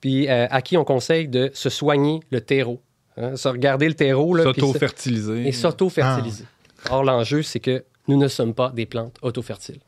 [0.01, 2.81] puis euh, à qui on conseille de se soigner le terreau.
[3.17, 5.47] Hein, se regarder le terreau S'auto-fertiliser.
[5.47, 6.45] et s'auto-fertiliser.
[6.89, 9.79] Or, l'enjeu, c'est que nous ne sommes pas des plantes autofertiles.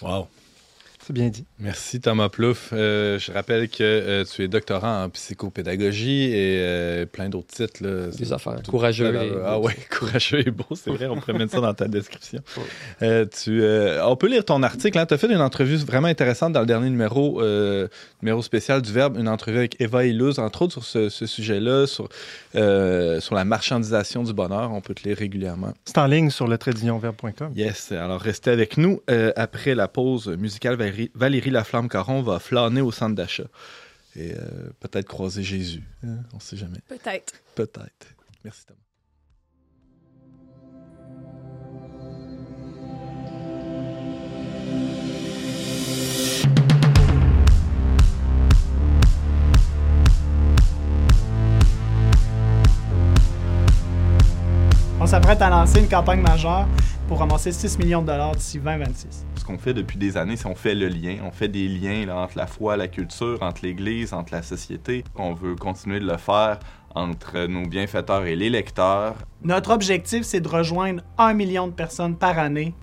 [0.00, 0.28] Wow.
[1.08, 1.46] C'est bien dit.
[1.58, 2.68] Merci Thomas Plouffe.
[2.74, 7.82] Euh, je rappelle que euh, tu es doctorant en psychopédagogie et euh, plein d'autres titres.
[7.82, 8.08] Là.
[8.08, 8.60] Des affaires.
[8.62, 9.16] Tout- Courageux.
[9.18, 11.88] Ah, et- ah ouais, courageux et beau, c'est vrai, on pourrait mettre ça dans ta
[11.88, 12.40] description.
[13.00, 15.02] Euh, tu, euh, on peut lire ton article.
[15.06, 17.88] Tu as fait une entrevue vraiment intéressante dans le dernier numéro, euh,
[18.20, 21.86] numéro spécial du Verbe, une entrevue avec Eva Illouz, entre autres sur ce, ce sujet-là,
[21.86, 22.10] sur,
[22.54, 24.72] euh, sur la marchandisation du bonheur.
[24.72, 25.72] On peut te lire régulièrement.
[25.86, 27.52] C'est en ligne sur le tradeunionverbe.com.
[27.56, 29.00] Yes, alors restez avec nous.
[29.10, 33.44] Euh, après la pause musicale, Valérie, Valérie Laflamme-Caron va flâner au centre d'achat
[34.16, 35.84] et euh, peut-être croiser Jésus.
[36.04, 36.78] hein, on ne sait jamais.
[36.88, 37.34] Peut-être.
[37.54, 38.14] Peut-être.
[38.44, 38.78] Merci Thomas.
[55.00, 56.66] On s'apprête à lancer une campagne majeure
[57.08, 59.24] pour ramasser 6 millions de dollars d'ici 2026.
[59.36, 61.16] Ce qu'on fait depuis des années, c'est on fait le lien.
[61.24, 65.04] On fait des liens là, entre la foi, la culture, entre l'Église, entre la société.
[65.16, 66.58] On veut continuer de le faire
[66.94, 69.14] entre nos bienfaiteurs et les lecteurs.
[69.42, 72.74] Notre objectif, c'est de rejoindre 1 million de personnes par année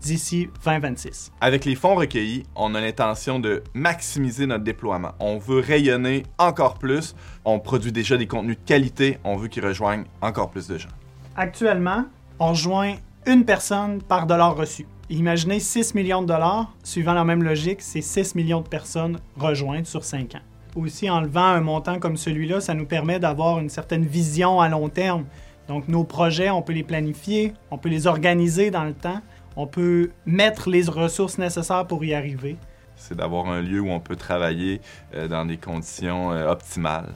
[0.00, 1.30] d'ici 2026.
[1.40, 5.12] Avec les fonds recueillis, on a l'intention de maximiser notre déploiement.
[5.20, 7.14] On veut rayonner encore plus.
[7.44, 9.18] On produit déjà des contenus de qualité.
[9.22, 10.88] On veut qu'ils rejoignent encore plus de gens.
[11.36, 12.06] Actuellement,
[12.40, 12.96] on rejoint
[13.28, 14.86] une personne par dollar reçu.
[15.10, 19.86] Imaginez 6 millions de dollars, suivant la même logique, c'est 6 millions de personnes rejointes
[19.86, 20.40] sur 5 ans.
[20.74, 24.70] Aussi, en levant un montant comme celui-là, ça nous permet d'avoir une certaine vision à
[24.70, 25.26] long terme.
[25.66, 29.20] Donc, nos projets, on peut les planifier, on peut les organiser dans le temps,
[29.56, 32.56] on peut mettre les ressources nécessaires pour y arriver.
[32.96, 34.80] C'est d'avoir un lieu où on peut travailler
[35.14, 37.14] euh, dans des conditions euh, optimales.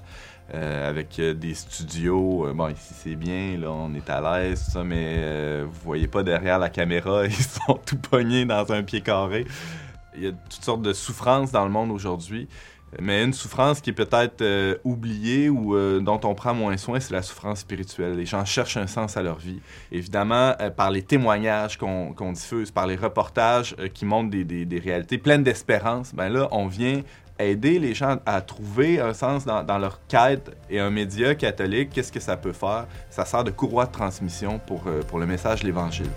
[0.55, 2.47] Euh, avec euh, des studios.
[2.47, 6.09] Euh, bon, ici c'est bien, là, on est à l'aise, tout ça, mais vous voyez
[6.09, 9.47] pas derrière la caméra, ils sont tout pognés dans un pied carré.
[10.15, 12.49] Il y a toutes sortes de souffrances dans le monde aujourd'hui.
[13.01, 14.45] Mais une souffrance qui est peut-être
[14.85, 18.17] oubliée ou dont on prend moins soin, c'est la souffrance spirituelle.
[18.17, 19.63] Les gens cherchent un sens à leur vie.
[19.91, 25.17] Évidemment, par les témoignages qu'on diffuse, par les reportages qui montrent des, des- des réalités
[25.17, 27.01] pleines d'espérance, ben là, on vient
[27.45, 30.51] aider les gens à trouver un sens dans, leur quête.
[30.71, 32.87] Et un média catholique, qu'est-ce que ça peut faire?
[33.11, 36.11] Ça sert de courroie de transmission pour, euh, pour le message de l'Évangile.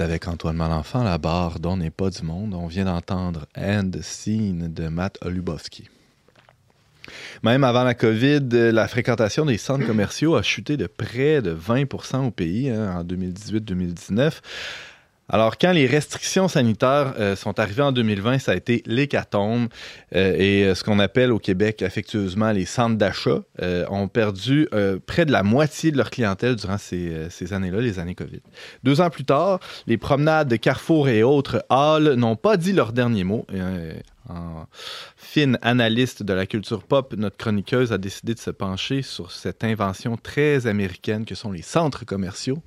[0.00, 2.54] Avec Antoine Malenfant, la barre dont n'est pas du monde.
[2.54, 5.88] On vient d'entendre End Scene de Matt Olubowski.
[7.42, 12.26] Même avant la COVID, la fréquentation des centres commerciaux a chuté de près de 20%
[12.26, 14.40] au pays hein, en 2018-2019.
[15.28, 19.68] Alors, quand les restrictions sanitaires euh, sont arrivées en 2020, ça a été l'hécatombe.
[20.14, 23.42] Euh, et euh, ce qu'on appelle au Québec affectueusement les centres d'achat
[23.88, 24.68] ont perdu
[25.06, 28.40] près de la moitié de leur clientèle durant ces, années-là, les années COVID.
[28.82, 32.92] Deux ans plus tard, les promenades de Carrefour et autres halls n'ont pas dit leur
[32.92, 33.46] dernier mot.
[34.28, 34.66] En
[35.16, 39.64] fine analyste de la culture pop, notre chroniqueuse a décidé de se pencher sur cette
[39.64, 42.62] invention très américaine que sont les centres commerciaux.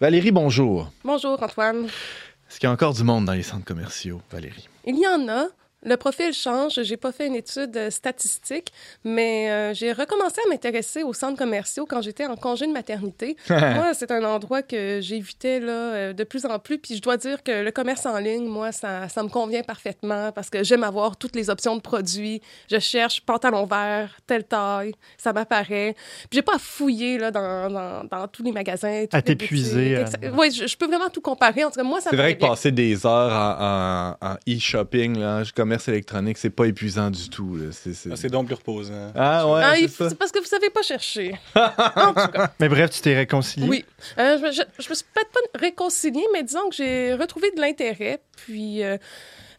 [0.00, 0.92] Valérie, bonjour.
[1.02, 1.86] Bonjour, Antoine.
[1.86, 4.68] Est-ce qu'il y a encore du monde dans les centres commerciaux, Valérie?
[4.86, 5.48] Il y en a.
[5.84, 6.80] Le profil change.
[6.82, 8.72] J'ai pas fait une étude euh, statistique,
[9.04, 13.36] mais euh, j'ai recommencé à m'intéresser aux centres commerciaux quand j'étais en congé de maternité.
[13.48, 16.78] moi, c'est un endroit que j'évitais là euh, de plus en plus.
[16.78, 20.32] Puis je dois dire que le commerce en ligne, moi, ça, ça me convient parfaitement
[20.32, 22.42] parce que j'aime avoir toutes les options de produits.
[22.70, 25.94] Je cherche pantalon vert, telle taille, ça m'apparaît.
[26.28, 29.04] Puis j'ai pas à fouiller là dans, dans, dans tous les magasins.
[29.12, 30.04] À t'épuiser, euh.
[30.36, 31.62] Oui, je, je peux vraiment tout comparer.
[31.62, 32.48] En tout cas, moi, ça C'est vrai que bien.
[32.48, 37.28] passer des heures en, en- en e-shopping, là, en commerce électronique, c'est pas épuisant du
[37.28, 37.58] tout.
[37.72, 39.12] C'est, Ah, C'est donc plus reposant.
[39.14, 41.34] Ah ouais, Ah, c'est parce que vous savez pas chercher.
[41.54, 42.52] en tout cas.
[42.58, 43.68] Mais bref, tu t'es réconcilié.
[43.68, 43.84] Oui.
[44.18, 47.60] Euh, je, je, je me suis peut-être pas réconciliée, mais disons que j'ai retrouvé de
[47.60, 48.20] l'intérêt.
[48.36, 48.96] Puis, euh,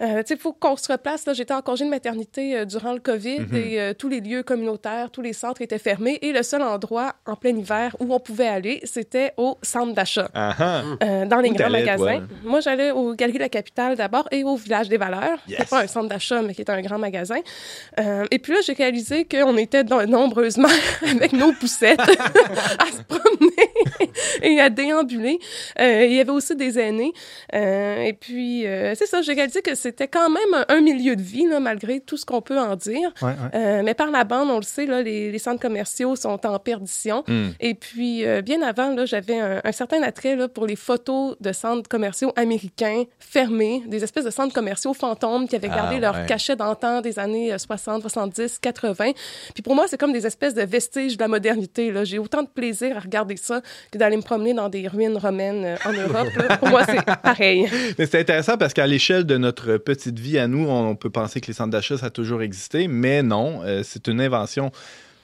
[0.02, 1.26] euh, tu sais, il faut qu'on se replace.
[1.34, 3.56] J'étais en congé de maternité euh, durant le COVID Mhm.
[3.56, 6.20] et euh, tous les lieux communautaires, tous les centres étaient fermés.
[6.22, 10.30] Et le seul endroit en plein hiver où on pouvait aller, c'était au centre d'achat.
[10.34, 10.82] Ah, ah.
[11.04, 12.20] Euh, dans les Où grands magasins.
[12.20, 12.28] toi?
[12.44, 15.58] Moi, j'allais aux Galeries de la Capitale d'abord et au Village des Valeurs, qui n'est
[15.60, 15.70] Yes.
[15.70, 17.40] pas un centre d'achat, mais qui est un grand magasin.
[18.00, 20.68] Euh, et puis là, j'ai réalisé qu'on était dans- nombreusement
[21.04, 23.70] avec nos poussettes à se promener
[24.42, 25.40] et à déambuler.
[25.80, 27.14] Euh, il y avait aussi des aînés.
[27.54, 31.16] Euh, et puis, euh, c'est ça, j'ai réalisé que c'était quand même un, un milieu
[31.16, 33.12] de vie, là, malgré tout ce qu'on peut en dire.
[33.22, 33.36] Ouais, ouais.
[33.56, 36.60] Euh, mais par la bande, on le sait, là, les, les centres commerciaux sont en
[36.60, 37.24] perdition.
[37.28, 37.50] Hmm.
[37.60, 41.36] Et puis, euh, bien avant, là, j'avais un, un certain attrait là, pour les photos
[41.40, 46.00] de centres commerciaux américains fermés, des espèces de centres commerciaux fantômes qui avaient Ah, gardé
[46.00, 46.26] leur ouais.
[46.28, 49.12] cachet d'antan des années euh, 60, 70, 80.
[49.54, 51.92] Puis pour moi, c'est comme des espèces de vestiges de la modernité.
[51.92, 52.04] là.
[52.04, 55.66] J'ai autant de plaisir à regarder ça que d'aller me promener dans des ruines romaines
[55.66, 56.30] euh, en Europe.
[56.38, 56.58] là.
[56.58, 57.68] Pour moi, c'est pareil.
[57.98, 61.42] Mais c'est intéressant parce qu'à l'échelle de notre petite vie à nous, on peut penser
[61.42, 64.72] que les centres d'achat, ça a toujours existé, mais non, euh, c'est une invention,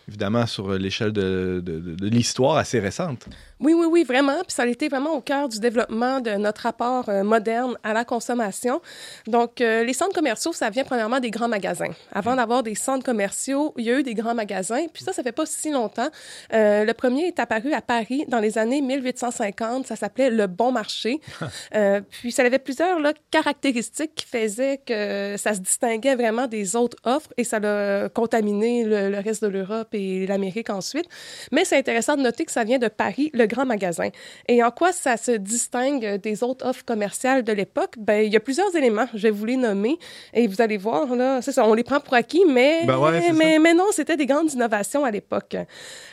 [0.07, 1.63] évidemment, sur l'échelle de,
[2.01, 3.27] l'histoire assez récente.
[3.61, 4.37] Oui, oui, oui, vraiment.
[4.43, 7.93] Puis ça a été vraiment au cœur du développement de notre rapport euh, moderne à
[7.93, 8.81] la consommation.
[9.27, 11.91] Donc, euh, les centres commerciaux, ça vient premièrement des grands magasins.
[12.11, 14.87] Avant d'avoir des centres commerciaux, il y a eu des grands magasins.
[14.93, 16.09] Puis ça, ça fait pas si longtemps.
[16.53, 19.87] Euh, le premier est apparu à Paris dans les années 1850.
[19.87, 21.21] Ça s'appelait le Bon Marché.
[22.11, 26.97] Puis ça avait plusieurs là, caractéristiques qui faisaient que ça se distinguait vraiment des autres
[27.05, 31.07] offres et ça l'a contaminé le, le reste de l'Europe et l'Amérique ensuite.
[31.51, 34.09] Mais c'est intéressant de noter que ça vient de Paris, le grand magasin.
[34.47, 37.95] Et en quoi ça se distingue des autres offres commerciales de l'époque?
[37.97, 39.97] Ben, il y a plusieurs éléments, je vais vous les nommer,
[40.33, 43.31] et vous allez voir, là, c'est ça, on les prend pour acquis, mais, Ben ouais,
[43.31, 45.55] mais non, c'était des grandes innovations à l'époque.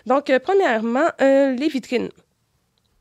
[0.07, 2.11] Donc, euh, premièrement, euh, les vitrines.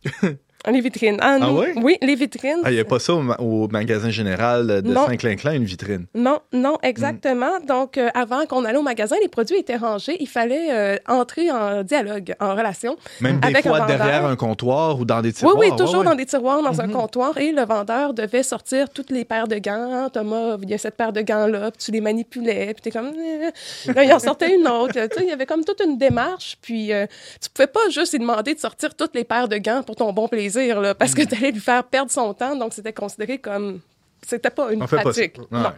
[0.69, 1.17] les vitrines.
[1.21, 1.73] Ah, Ah ouais?
[1.77, 2.59] Oui, les vitrines.
[2.63, 4.93] Ah, il n'y a pas ça au, ma- au magasin général de.
[4.93, 6.05] Saint-Clinclin, une vitrine.
[6.13, 7.59] Non, non, exactement.
[7.67, 10.17] Donc, euh, avant qu'on allait au magasin, les produits étaient rangés.
[10.19, 12.95] Il fallait euh, entrer en dialogue, en relation.
[13.21, 15.55] Même des Avec fois derrière un comptoir ou dans des Oui, tiroirs.
[15.57, 16.05] oui, ouais, toujours ouais.
[16.05, 16.93] dans des tiroirs, dans un Mhm.
[16.93, 17.37] comptoir.
[17.37, 20.09] Et le vendeur devait sortir toutes les paires de gants.
[20.13, 23.11] Thomas, il y a cette paire de gants-là, puis tu les manipulais, puis t'es comme...
[23.17, 23.91] eh.
[23.93, 24.93] Là, il en sortait une autre.
[24.93, 26.57] Tu il y avait comme toute une démarche.
[26.61, 27.05] Puis euh,
[27.41, 30.11] tu pouvais pas juste lui demander de sortir toutes les paires de gants pour ton
[30.13, 32.55] bon plaisir, là, parce que tu allais lui faire perdre son temps.
[32.55, 33.81] Donc, c'était considéré comme...
[34.25, 35.37] C'était pas une On pas pratique.
[35.39, 35.45] Ouais.
[35.59, 35.71] Non.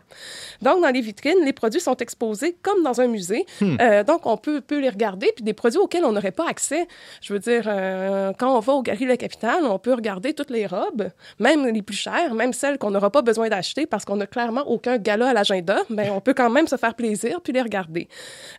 [0.61, 3.45] Donc, dans les vitrines, les produits sont exposés comme dans un musée.
[3.61, 3.77] Hmm.
[3.79, 6.87] Euh, donc, on peut, peut les regarder, puis des produits auxquels on n'aurait pas accès.
[7.21, 10.49] Je veux dire, euh, quand on va au Galerie La Capitale, on peut regarder toutes
[10.49, 14.17] les robes, même les plus chères, même celles qu'on n'aura pas besoin d'acheter parce qu'on
[14.17, 15.77] n'a clairement aucun gala à l'agenda.
[15.89, 18.09] Mais on peut quand même se faire plaisir puis les regarder.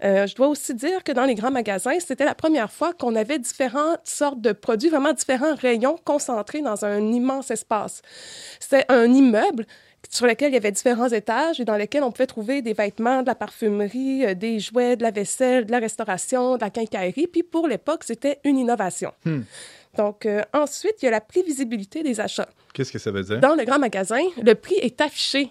[0.03, 3.15] Euh, je dois aussi dire que dans les grands magasins, c'était la première fois qu'on
[3.15, 8.03] avait différentes sortes de produits, vraiment différents rayons concentrés dans un immense espace.
[8.61, 9.67] C'était un immeuble
[10.15, 13.23] sur lequel il y avait différents étages et dans lesquels on pouvait trouver des vêtements,
[13.23, 17.27] de la parfumerie, euh, des jouets, de la vaisselle, de la restauration, de la quincaillerie.
[17.27, 19.13] Puis pour l'époque, c'était une innovation.
[19.25, 19.41] Hmm.
[19.97, 22.49] Donc euh, ensuite, il y a la prévisibilité des achats.
[22.73, 23.41] Qu'est-ce que ça veut dire?
[23.41, 25.51] Dans le grand magasin, le prix est affiché.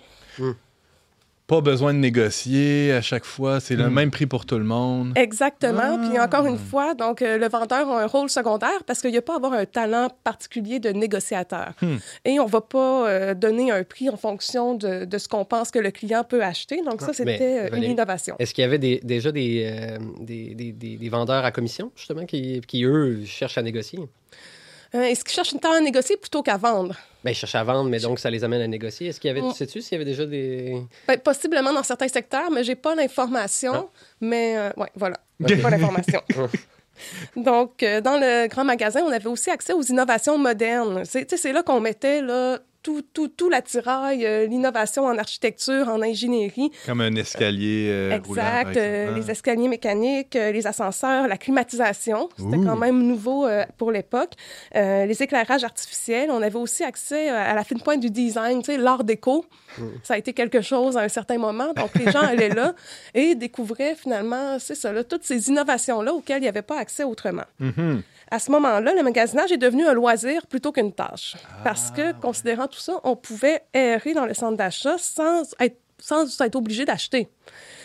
[1.53, 3.59] Pas besoin de négocier à chaque fois.
[3.59, 3.93] C'est le Hmm.
[3.93, 5.11] même prix pour tout le monde.
[5.15, 5.99] Exactement.
[5.99, 6.49] Puis encore Ah.
[6.49, 9.33] une fois, donc euh, le vendeur a un rôle secondaire parce qu'il n'y a pas
[9.33, 11.73] à avoir un talent particulier de négociateur.
[11.81, 11.97] Hmm.
[12.25, 15.69] Et on va pas euh, donner un prix en fonction de, de ce qu'on pense
[15.69, 16.81] que le client peut acheter.
[16.89, 18.35] Donc ça, Mais, c'était euh, une innovation.
[18.39, 21.91] Est-ce qu'il y avait des- déjà des, euh, des, des- des- des vendeurs à commission,
[21.95, 23.99] justement, qui, qui, eux, cherchent à négocier?
[24.95, 26.95] Euh, Est-ce qu'ils cherchent une talent à négocier plutôt qu'à vendre?
[27.23, 29.07] Ben, ils cherchent à vendre, mais donc ça les amène à négocier.
[29.07, 29.51] Est-ce qu'il y avait, Mm.
[29.51, 30.81] tu sais-tu s'il y avait déjà des...
[31.07, 33.89] Ben, possiblement dans certains secteurs, mais j'ai pas l'information.
[33.91, 33.99] Ah.
[34.21, 36.21] Mais euh, ouais, voilà, j'ai pas l'information.
[37.35, 41.03] Donc, euh, dans le grand magasin, on avait aussi accès aux innovations modernes.
[41.05, 45.17] C'est, tu sais, c'est là qu'on mettait là, tout, tout, tout l'attirail, euh, l'innovation en
[45.17, 46.69] architecture, en ingénierie.
[46.85, 48.77] Comme un escalier euh, roulant, Exact.
[48.77, 49.19] euh, exemple.
[49.19, 52.29] les escaliers mécaniques, les ascenseurs, la climatisation.
[52.37, 54.33] C'était quand même nouveau pour l'époque.
[54.75, 56.29] Les éclairages artificiels.
[56.29, 59.45] On avait aussi accès à la fine pointe du design, tu sais, l'art déco.
[60.03, 61.73] Ça a été quelque chose à un certain moment.
[61.73, 62.73] Donc, les gens allaient là
[63.13, 67.03] et découvraient finalement, c'est ça, là, toutes ces innovations-là auxquelles il n'y avait pas accès
[67.03, 67.45] autrement.
[67.59, 68.03] Mhm.
[68.33, 71.35] À ce moment-là, le magasinage est devenu un loisir plutôt qu'une tâche.
[71.63, 76.41] Parce que, considérant tout ça, on pouvait errer dans le centre d'achat sans être, sans
[76.41, 77.29] être obligé d'acheter.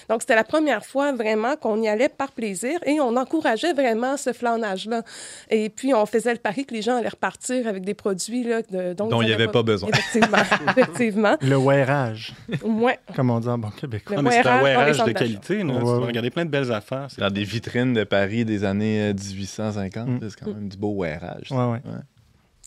[0.08, 4.16] Donc, c'était la première fois vraiment qu'on y allait par plaisir et on encourageait vraiment
[4.16, 5.02] ce flanage-là.
[5.50, 8.62] Et puis, on faisait le pari que les gens allaient repartir avec des produits là,
[8.62, 9.90] de- dont, Dont ils il n'y avait pas besoin.
[9.90, 10.38] Effectivement.
[10.70, 11.36] effectivement.
[11.42, 12.32] Le wearage,
[12.64, 12.98] Ouais.
[13.14, 14.16] comme on dit en bon québécois.
[14.16, 15.62] Le Ah, mais c'est un wearage de qualité.
[15.62, 16.06] Ouais, ouais.
[16.06, 17.08] regarder plein de belles affaires.
[17.10, 20.18] C'est- Dans des vitrines de Paris des années euh, 1850, Mm.
[20.30, 21.48] c'est quand même du beau wearage.
[21.48, 21.54] ça.
[21.54, 21.80] Ouais, ouais.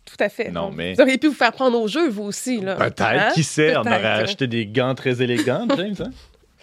[0.06, 0.51] Tout à fait.
[0.51, 2.60] Non, mais- Vous auriez pu vous faire prendre au jeu, vous aussi.
[2.60, 2.75] Là.
[2.75, 3.30] Peut-être, Hein?
[3.34, 5.95] qui sait, on aurait acheté des gants très élégants, James.
[5.99, 6.10] hein?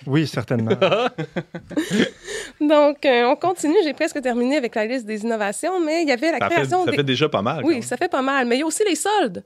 [0.06, 0.72] Oui, certainement.
[2.60, 3.76] Donc, euh, on continue.
[3.84, 6.54] J'ai presque terminé avec la liste des innovations, mais il y avait la Ça, fait,
[6.54, 6.96] création ça des...
[6.96, 7.64] fait déjà pas mal.
[7.64, 8.46] Oui, ça fait pas mal.
[8.46, 9.44] Mais il y a aussi les soldes.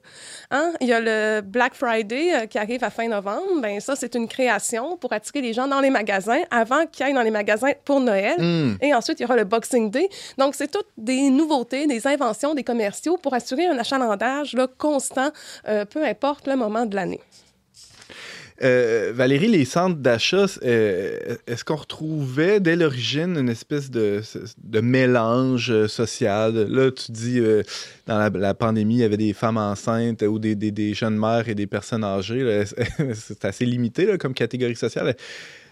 [0.51, 0.73] Hein?
[0.81, 3.61] Il y a le Black Friday euh, qui arrive à fin novembre.
[3.61, 7.15] Ben ça, c'est une création pour attirer les gens dans les magasins avant qu'ils aillent
[7.15, 8.37] dans les magasins pour Noël.
[8.39, 8.77] Hmm.
[8.81, 10.09] Et ensuite, il y aura le Boxing Day.
[10.39, 15.31] Donc, c'est toutes des nouveautés, des inventions des commerciaux pour assurer un achalandage là, constant,
[15.69, 17.21] euh, peu importe le moment de l'année.
[18.63, 24.23] Euh, Valérie, les centres d'achat, euh, est-ce qu'on retrouvait dès l'origine une espèce de,
[24.81, 26.55] mélange social?
[26.55, 27.63] Là, tu dis, euh,
[28.07, 31.67] dans la, pandémie, il y avait des femmes enceintes ou des, jeunes mères et des
[31.67, 32.65] personnes âgées.
[33.15, 35.17] C'est assez limité comme catégorie sociale.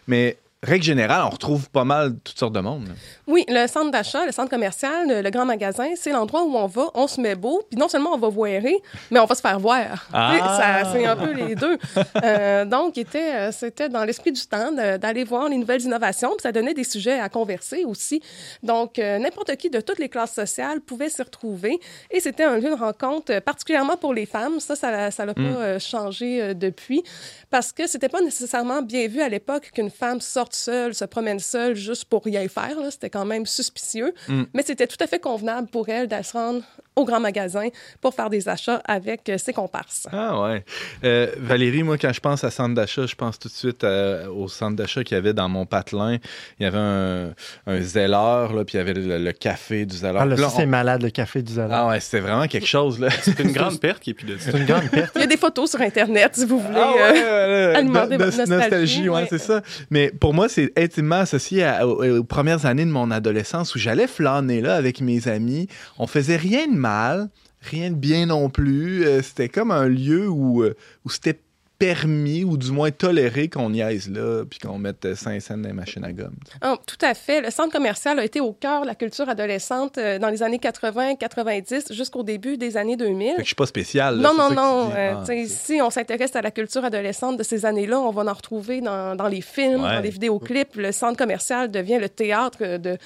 [0.08, 2.86] Mais règle générale, on retrouve pas mal toutes sortes de monde.
[2.86, 2.94] là.
[3.26, 6.66] Oui, le centre d'achat, le centre commercial, le, le grand magasin, c'est l'endroit où on
[6.66, 8.76] va, on se met beau, puis non seulement on va voirer,
[9.10, 10.06] mais on va se faire voir.
[10.12, 10.82] Ah!
[10.92, 11.78] C'est un peu les deux.
[12.22, 16.42] Euh, donc, était, euh, c'était dans l'esprit du temps d'aller voir les nouvelles innovations, puis
[16.42, 18.20] ça donnait des sujets à converser aussi.
[18.62, 21.78] Donc, euh, n'importe qui de toutes les classes sociales pouvait s'y retrouver,
[22.10, 24.60] et c'était un lieu de rencontre, particulièrement pour les femmes.
[24.60, 27.02] Ça, ça ça l'a pas changé depuis,
[27.48, 31.38] parce que c'était pas nécessairement bien vu à l'époque qu'une femme sorte seule, se promène
[31.40, 32.76] seule juste pour rien faire.
[32.90, 34.12] C'était quand même suspicieux.
[34.54, 36.62] Mais c'était tout à fait convenable pour elle d'aller se rendre
[36.96, 37.68] au grand magasin
[38.00, 40.06] pour faire des achats avec euh, ses comparses.
[40.12, 40.64] Ah ouais.
[41.04, 44.30] Euh, Valérie, moi, quand je pense à centre d'achat, je pense tout de suite à-
[44.30, 46.18] au centre d'achat qu'il y avait dans mon patelin.
[46.58, 47.32] Il y avait un,
[47.66, 50.20] un zéleur, là, puis il y avait le, le café du zéleur.
[50.22, 51.78] Ah, là, là, c'est on- malade, le café du Zala.
[51.84, 52.98] Ah ouais, c'était vraiment quelque chose.
[52.98, 53.08] Là.
[53.22, 54.50] C'est une grande perte qui est plus de ça.
[54.50, 55.12] C'est une grande perte.
[55.14, 56.76] Il y a des photos sur Internet si vous voulez.
[56.76, 59.26] Ah euh, ouais, No- no- nostalgie, ouais, ouais.
[59.30, 59.62] c'est ça.
[59.90, 64.60] Mais pour moi, c'est intimement associé aux premières années de mon adolescence où j'allais flâner
[64.60, 65.68] là avec mes amis.
[65.98, 67.28] On faisait rien de mal,
[67.60, 69.04] rien de bien non plus.
[69.04, 71.40] Euh, c'était comme un lieu où, euh, où c'était
[71.80, 75.66] permis ou du moins toléré qu'on niaise là puis qu'on mette euh, 5 cents dans
[75.66, 76.34] les machines à gomme.
[76.60, 77.40] Ah, tout à fait.
[77.40, 80.58] Le centre commercial a été au cœur de la culture adolescente euh, dans les années
[80.58, 83.28] 80-90 jusqu'au début des années 2000.
[83.30, 84.20] Fait que je suis pas spécial.
[84.20, 84.90] là, Non, non, non.
[84.94, 88.34] euh, Ah, si on s'intéresse à la culture adolescente de ces années-là, on va en
[88.34, 89.94] retrouver dans, dans les films, Ouais.
[89.94, 90.76] dans les vidéoclips.
[90.76, 92.98] Le centre commercial devient le théâtre de,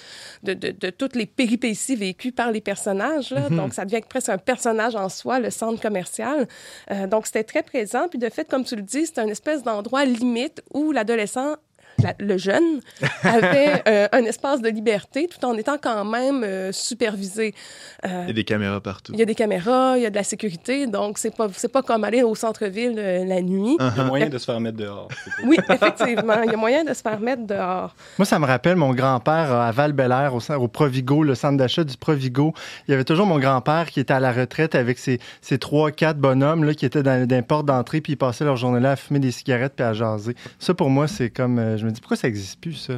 [0.42, 3.30] de, de, de toutes les péripéties vécues par les personnages.
[3.30, 3.48] là.
[3.48, 3.56] Mhm.
[3.56, 6.48] Donc, ça devient presque un personnage en soi, le centre commercial.
[6.90, 8.08] Euh, donc, c'était très présent.
[8.08, 11.56] Puis, de fait, comme tu le dis, c'est une espèce d'endroit limite où l'adolescent
[12.04, 12.80] la- le jeune
[13.22, 17.54] avait euh, un espace de liberté tout en étant quand même euh, supervisé.
[18.06, 19.12] Euh, Il y a des caméras partout.
[19.12, 21.72] il y a des caméras, il y a de la sécurité, donc c'est pas c'est
[21.72, 23.76] pas comme aller au centre-ville euh, la nuit.
[23.80, 25.08] Il y a moyen de se faire mettre dehors.
[25.44, 27.94] Oui, effectivement, il y a moyen de se faire mettre dehors.
[28.18, 29.94] Moi, ça me rappelle mon grand-père à val
[30.32, 32.52] au, au Provigo, le centre d'achat du Provigo.
[32.86, 35.90] Il y avait toujours mon grand-père qui était à la retraite avec ses, ses trois,
[35.90, 38.80] quatre bonhommes là, qui étaient dans, dans les portes d'entrée, puis ils passaient leur journée
[38.80, 40.34] là à fumer des cigarettes puis à jaser.
[40.58, 41.58] Ça, pour moi, c'est comme.
[41.58, 42.94] euh, je me pourquoi ça n'existe plus, ça?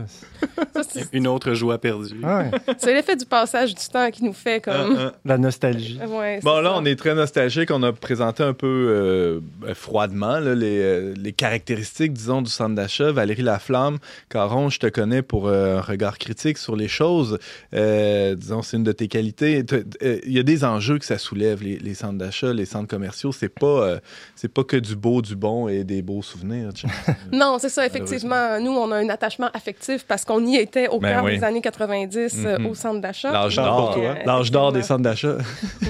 [1.13, 2.21] Une autre joie perdue.
[2.23, 4.97] Ah ouais, C'est l'effet du passage du temps qui nous fait comme.
[4.99, 5.19] Ah, ah.
[5.25, 5.99] la nostalgie.
[6.09, 6.77] Ouais, c'est Bon, là, ça.
[6.79, 7.71] on est très nostalgique.
[7.71, 12.51] On a présenté un peu euh, euh, froidement là, les, euh, les caractéristiques, disons, du
[12.51, 13.13] centre d'achat.
[13.13, 17.39] Valérie Laflamme, Caron, je te connais pour euh, un regard critique sur les choses.
[17.75, 19.65] Euh, disons, c'est une de tes qualités.
[20.03, 22.89] Euh, Il y a des enjeux que ça soulève, les, les centres d'achat, les centres
[22.89, 23.33] commerciaux.
[23.33, 23.99] C'est pas, euh,
[24.35, 26.71] c'est pas que du beau, du bon et des beaux souvenirs.
[27.33, 28.59] Non, c'est ça, effectivement.
[28.61, 31.39] Nous, on a un attachement affectif parce qu'on y était au Ben cœur oui.
[31.39, 32.67] des années 90 euh, Mhm.
[32.67, 33.31] au centre d'achat.
[33.33, 33.87] L'âge d'or.
[33.93, 34.15] pour toi.
[34.25, 35.37] L'âge d'or des centres d'achat.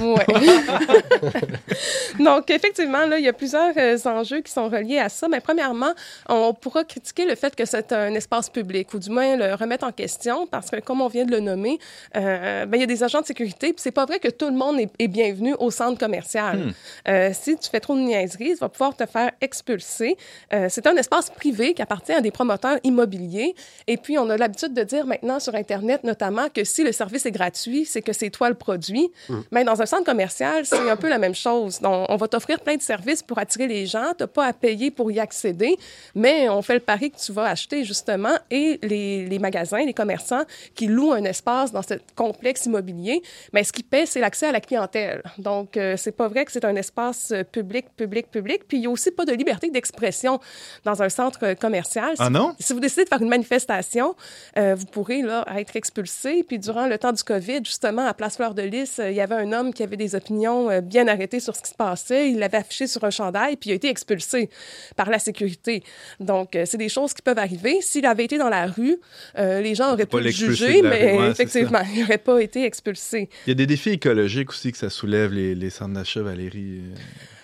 [0.00, 0.26] Ouais.
[2.18, 5.28] Donc, effectivement, là, il y a plusieurs euh, enjeux qui sont reliés à ça.
[5.28, 5.92] Mais premièrement,
[6.28, 9.85] on pourra critiquer le fait que c'est un espace public, ou du moins le remettre
[9.87, 11.78] en question, parce que, comme on vient de le nommer,
[12.16, 14.46] euh, ben, il y a des agents de sécurité, puis c'est pas vrai que tout
[14.46, 16.72] le monde est, est bienvenu au centre commercial.
[17.09, 20.16] Euh, si tu fais trop de niaiseries, tu vas pouvoir te faire expulser.
[20.52, 23.55] Euh, c'est un espace privé qui appartient à des promoteurs immobiliers.
[23.87, 27.27] Et puis, on a l'habitude de dire maintenant sur Internet, notamment, que si le service
[27.27, 29.11] est gratuit, c'est que c'est toi le produit.
[29.51, 31.81] Mais dans un centre commercial, c'est un peu la même chose.
[31.81, 34.12] Donc, on va t'offrir plein de services pour attirer les gens.
[34.17, 35.77] Tu n'as pas à payer pour y accéder,
[36.15, 38.37] mais on fait le pari que tu vas acheter, justement.
[38.51, 43.65] Et les, les magasins, les commerçants qui louent un espace dans ce complexe immobilier, mais
[43.65, 45.23] ce qu'ils paient, c'est l'accès à la clientèle.
[45.39, 48.62] Donc, euh, c'est pas vrai que c'est un espace public, public, public.
[48.69, 50.41] Puis, il n'y a aussi pas de liberté d'expression
[50.85, 52.15] dans un centre euh, commercial.
[52.19, 52.55] Ah non?
[52.66, 54.16] Si vous décidez de faire une manifestation,
[54.59, 56.42] euh, vous pourrez là, être expulsé.
[56.42, 59.20] Puis durant le temps du COVID, justement, à Place Fleur de Lys, euh, il y
[59.20, 62.31] avait un homme qui avait des opinions euh, bien arrêtées sur ce qui se passait.
[62.31, 64.50] Il l'avait affiché sur un chandail, puis il a été expulsé
[64.96, 65.85] par la sécurité.
[66.18, 67.79] Donc, c'est des choses qui peuvent arriver.
[67.81, 68.96] S'il avait été dans la rue,
[69.37, 73.29] les gens auraient pu le juger, mais ouais, effectivement, il n'aurait pas été expulsé.
[73.46, 76.81] Il y a des défis écologiques aussi que ça soulève, les, les centres d'achat, Valérie.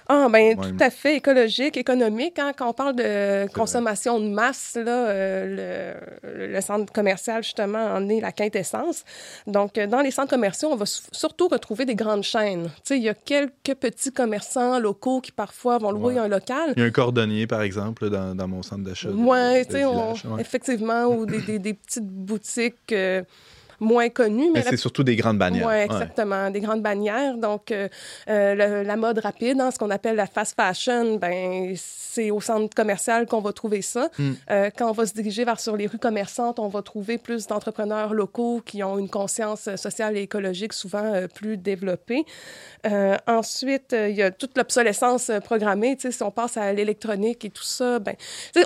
[0.08, 0.70] Ah, ben Ouais.
[0.70, 2.38] tout à fait écologique, économique.
[2.38, 7.84] Hein, quand on parle de consommation de masse, là, euh, le, le centre commercial, justement,
[7.94, 9.04] en est la quintessence.
[9.46, 12.64] Donc, euh, dans les centres commerciaux, on va surtout retrouver des grandes chaînes.
[12.76, 16.20] Tu sais, il y a quelques petits commerçants locaux qui, parfois, vont louer Ouais.
[16.20, 16.72] un local.
[16.76, 19.08] Il y a un cordonnier, par exemple, dans, dans mon centre d'achat.
[19.12, 20.40] Oui, ouais.
[20.40, 23.22] effectivement, ou des, des- des petites boutiques euh,
[23.83, 24.51] moins connues.
[24.55, 25.66] Mais Mais c'est surtout des grandes bannières.
[25.66, 25.85] Oui, Ouais.
[25.85, 26.51] exactement.
[26.51, 27.37] Des grandes bannières.
[27.37, 27.88] Donc, euh,
[28.29, 32.40] euh, le- la mode rapide, hein, ce qu'on appelle la fast fashion, ben, c'est au
[32.40, 34.09] centre commercial qu'on va trouver ça.
[34.18, 34.31] Mm.
[34.51, 37.47] Euh, quand on va se diriger vers sur les rues commerçantes, on va trouver plus
[37.47, 42.25] d'entrepreneurs locaux qui ont une conscience sociale et écologique souvent euh, plus développée.
[43.27, 45.97] Ensuite, il y a toute l'obsolescence programmée.
[45.97, 48.14] Tu sais, si on passe à l'électronique et tout ça, ben,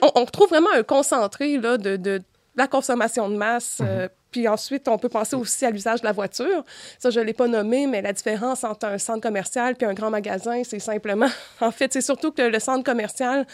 [0.02, 2.20] on, on retrouve vraiment un concentré là, de, de
[2.56, 3.78] la consommation de masse.
[3.82, 6.64] euh, puis ensuite, on peut penser aussi à l'usage de la voiture.
[6.98, 9.94] Ça, je ne l'ai pas nommé, mais la différence entre un centre commercial puis un
[9.94, 11.28] grand magasin, c'est simplement...
[11.60, 13.46] En fait, c'est surtout que le centre commercial,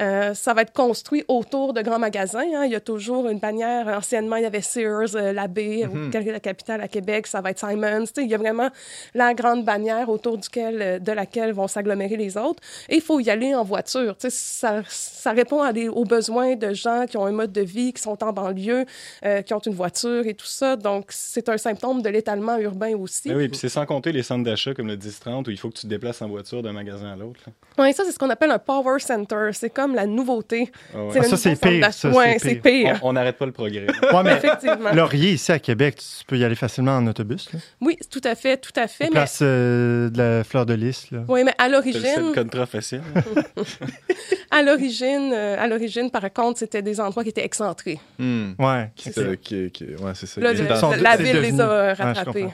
[0.00, 2.44] euh, ça va être construit autour de grands magasins.
[2.54, 2.64] hein.
[2.66, 3.88] Il y a toujours une bannière.
[3.88, 6.10] Anciennement, il y avait Sears, euh, la baie, Mhm.
[6.14, 8.00] ou la capitale à Québec, ça va être Simons.
[8.06, 8.68] Tu sais, il y a vraiment
[9.14, 12.62] la grande bannière autour duquel, euh, de laquelle vont s'agglomérer les autres.
[12.88, 14.14] Et il faut y aller en voiture.
[14.28, 18.02] Ça répond à des- aux besoins de gens qui ont un mode de vie, qui
[18.02, 18.84] sont en banlieue,
[19.24, 20.76] euh, qui ont une voiture et tout ça.
[20.76, 23.28] Donc, c'est un symptôme de l'étalement urbain aussi.
[23.28, 25.68] Ben oui, puis c'est sans compter les centres d'achat comme le 10-30 où il faut
[25.70, 27.40] que tu te déplaces en voiture d'un magasin à l'autre.
[27.78, 29.50] Oui, ça, c'est ce qu'on appelle un power center.
[29.52, 30.70] C'est comme la nouveauté.
[30.94, 31.10] Ah ouais.
[31.12, 32.62] C'est Ah, ça, c'est pire, Ouais, c'est c'est pire.
[32.94, 32.98] pire.
[33.02, 33.86] On n'arrête pas le progrès.
[34.12, 34.92] Ouais, mais Effectivement.
[34.92, 37.52] Laurier, ici à Québec, tu peux y aller facilement en autobus.
[37.52, 37.60] Là.
[37.80, 39.04] Oui, tout à fait, tout à fait.
[39.04, 41.10] Mais, Place euh, de la fleur de lys.
[41.10, 41.24] Là.
[41.28, 43.02] oui, mais à C'est le l'origine, seul contrat facile.
[44.50, 47.98] à l'origine, euh, à l'origine, par contre, c'était des endroits qui étaient excentrés.
[48.18, 48.52] Hmm.
[48.58, 48.90] Ouais.
[48.96, 49.36] Qui- C'est ça.
[49.36, 50.40] qui- qui- ouais, c'est ça.
[50.40, 52.48] Là, Qui- le- dans- sont- la ville les a rattrapés.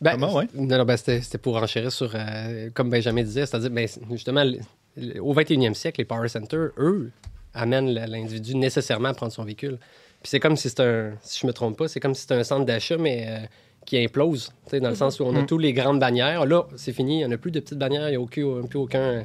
[0.00, 0.46] Ben, Comment, ouais?
[0.54, 4.44] Non, non, ben, c'était c'était pour enchérir sur, euh, comme Benjamin disait, c'est-à-dire, ben, justement,
[4.44, 4.58] le-
[4.96, 7.10] le- au 21e siècle, les power centers, eux,
[7.52, 9.78] amènent l'individu nécessairement à prendre son véhicule.
[10.22, 12.34] Puis c'est comme si c'était un, si je me trompe pas, c'est comme si c'était
[12.34, 13.38] un centre d'achat, mais euh,
[13.86, 15.46] qui implose, tu sais, dans le sens où on a Mhm.
[15.46, 16.44] tous les grandes bannières.
[16.46, 18.66] Là, c'est fini, il n'y en a plus de petites bannières, il n'y a aucun,
[18.68, 19.24] plus aucun...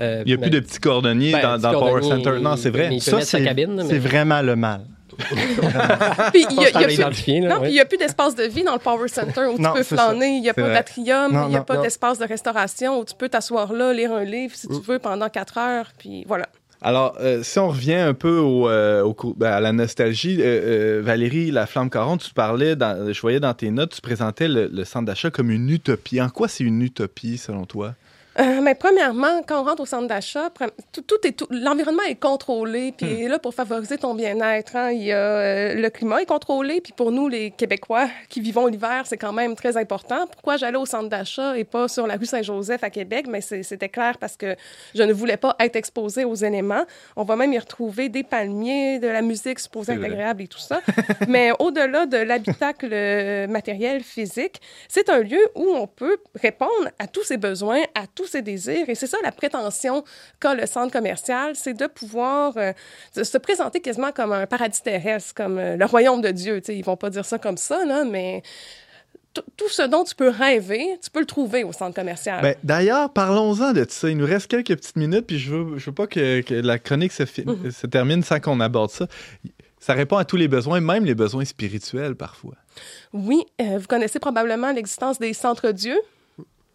[0.00, 2.40] euh, Il n'y a plus de petits cordonniers ben, dans, petit dans Power Center.
[2.40, 2.84] Non, c'est vrai.
[3.00, 4.86] Ça, mettre sa c'est cabine, mais c'est vraiment le mal.
[6.32, 9.78] Puis il n'y a plus d'espace de vie dans le Power Center où Non, tu
[9.78, 10.36] peux flâner.
[10.36, 13.28] Il n'y a pas d'atrium, il n'y a pas d'espace de restauration où tu peux
[13.28, 15.92] t'asseoir là, lire un livre si tu veux pendant quatre heures.
[15.98, 16.48] Puis voilà.
[16.80, 21.00] Alors, euh, si on revient un peu au, euh, au ben, à la nostalgie, euh,
[21.04, 24.68] Valérie La Flamme 40, tu parlais, dans, je voyais dans tes notes, tu présentais le,
[24.72, 26.20] le centre d'achat comme une utopie.
[26.20, 27.94] En quoi c'est une utopie, selon toi?
[28.40, 30.50] Euh, mais premièrement, quand on rentre au centre d'achat,
[30.92, 33.22] tout, tout est tout- l'environnement est contrôlé, puis Hmm.
[33.22, 34.76] est là pour favoriser ton bien-être.
[34.76, 34.90] hein.
[34.92, 38.66] Il y a euh, le climat est contrôlé, puis pour nous les Québécois qui vivons
[38.66, 40.26] l'hiver, c'est quand même très important.
[40.30, 43.26] Pourquoi j'allais au centre d'achat et pas sur la rue Saint-Joseph à Québec?
[43.28, 44.54] Mais c'était clair parce que
[44.94, 46.84] je ne voulais pas être exposée aux éléments.
[47.16, 50.80] On va même y retrouver des palmiers, de la musique supposée agréable et tout ça.
[51.28, 57.08] mais au-delà de l'habitacle euh, matériel physique, c'est un lieu où on peut répondre à
[57.08, 58.88] tous ses besoins, à tous ses désirs.
[58.88, 60.04] Et c'est ça la prétention
[60.40, 62.72] qu'a le centre commercial, c'est de pouvoir euh,
[63.14, 66.60] se- se présenter quasiment comme un paradis terrestre, comme euh, le royaume de Dieu.
[66.60, 68.42] Tu sais, ils vont pas dire ça comme ça, là, mais
[69.34, 72.40] tout- tout ce dont tu peux rêver, tu peux le trouver au centre commercial.
[72.42, 74.08] Ben, D'ailleurs, parlons-en de ça.
[74.08, 76.78] Il nous reste quelques petites minutes, puis je veux, je veux pas que, que la
[76.78, 77.70] chronique se, Mhm.
[77.70, 79.06] se termine sans qu'on aborde ça.
[79.80, 82.54] Ça répond à tous les besoins, même les besoins spirituels parfois.
[83.12, 86.00] Oui, euh, vous connaissez probablement l'existence des centres-dieux.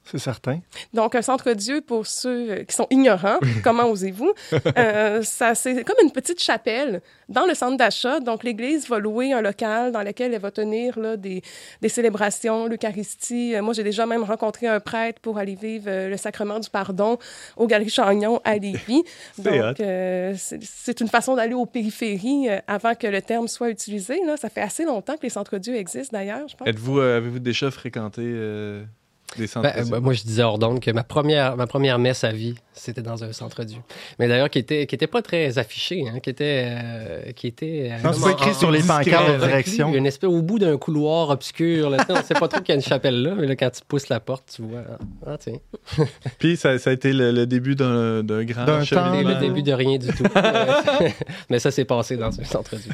[0.05, 0.59] C'est certain.
[0.93, 4.33] Donc, un centre-dieu, pour ceux euh, qui sont ignorants, comment osez-vous,
[4.77, 8.19] euh, ça, c'est comme une petite chapelle dans le centre d'achat.
[8.19, 11.41] Donc, l'Église va louer un local dans lequel elle va tenir là, des,
[11.81, 13.55] des célébrations, l'Eucharistie.
[13.55, 16.69] Euh, moi, j'ai déjà même rencontré un prêtre pour aller vivre euh, le sacrement du
[16.69, 17.17] pardon
[17.55, 19.03] aux Galeries Chagnon à Lévis.
[19.35, 23.47] C'est Donc, euh, c'est c'est une façon d'aller aux périphéries euh, avant que le terme
[23.47, 24.19] soit utilisé.
[24.25, 24.37] Là.
[24.37, 26.67] Ça fait assez longtemps que les centres-dieux existent, d'ailleurs, je pense.
[26.67, 28.83] Êtes-vous, euh, avez-vous déjà fréquenté euh,
[29.37, 32.55] des Ben, moi, je disais hors d'onde que ma première, ma première messe à vie,
[32.73, 33.79] c'était dans un centre-dieu.
[34.19, 36.65] Mais d'ailleurs, qui était, qui était pas très affiché, hein, qui était.
[36.67, 39.93] euh, qui était euh, Non, c'est pas écrit en- sur les pancartes de direction.
[39.93, 41.89] Une espèce au bout d'un couloir obscur.
[41.89, 43.81] Là, on sait pas trop qu'il y a une chapelle là, mais là, quand tu
[43.87, 44.81] pousses la porte, tu vois.
[45.25, 45.57] Ah, tiens.
[46.39, 49.73] Puis ça, ça a été le, le début d'un d'un grand D'un le début de
[49.73, 50.23] rien du tout.
[51.49, 52.91] Mais ça s'est passé dans un centre-dieu.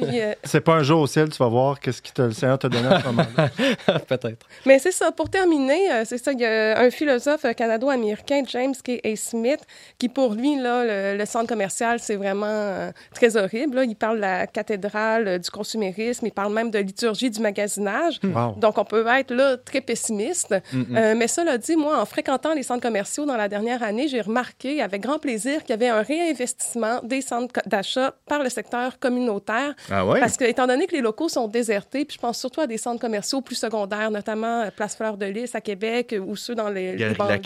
[0.00, 2.58] Puis, euh, C'est pas un jour au ciel, tu vas voir qu'est-ce que le Seigneur
[2.58, 3.50] t'a donné à ce moment-là.
[4.08, 4.46] Peut-être.
[4.66, 5.12] Mais c'est ça.
[5.12, 6.32] Pour terminer, euh, c'est ça.
[6.32, 9.00] Il y a un philosophe euh, canado-américain, James K.
[9.22, 9.60] Smith,
[9.98, 13.76] qui pour lui, là, le, le centre commercial, c'est vraiment euh, très horrible.
[13.76, 13.84] là.
[13.84, 16.26] Il parle de la cathédrale euh, du consumérisme.
[16.26, 18.20] Il parle même de liturgie du magasinage.
[18.24, 18.56] Wow.
[18.58, 20.54] Donc, on peut être là très pessimiste.
[20.72, 20.96] Mm-mm.
[20.96, 24.20] Euh, mais cela dit, moi, en fréquentant les centres commerciaux dans la dernière année, j'ai
[24.20, 28.98] remarqué avec grand plaisir qu'il y avait un réinvestissement des centres d'achat par le secteur
[28.98, 29.74] communautaire.
[29.90, 30.20] Ah ouais?
[30.20, 32.78] Parce que, étant donné que les locaux sont désertés, puis je pense surtout à des
[32.78, 36.68] centres commerciaux plus secondaires, notamment euh, Place Fleur de Lys à Québec ou ceux dans
[36.68, 36.96] les.
[36.96, 37.38] les la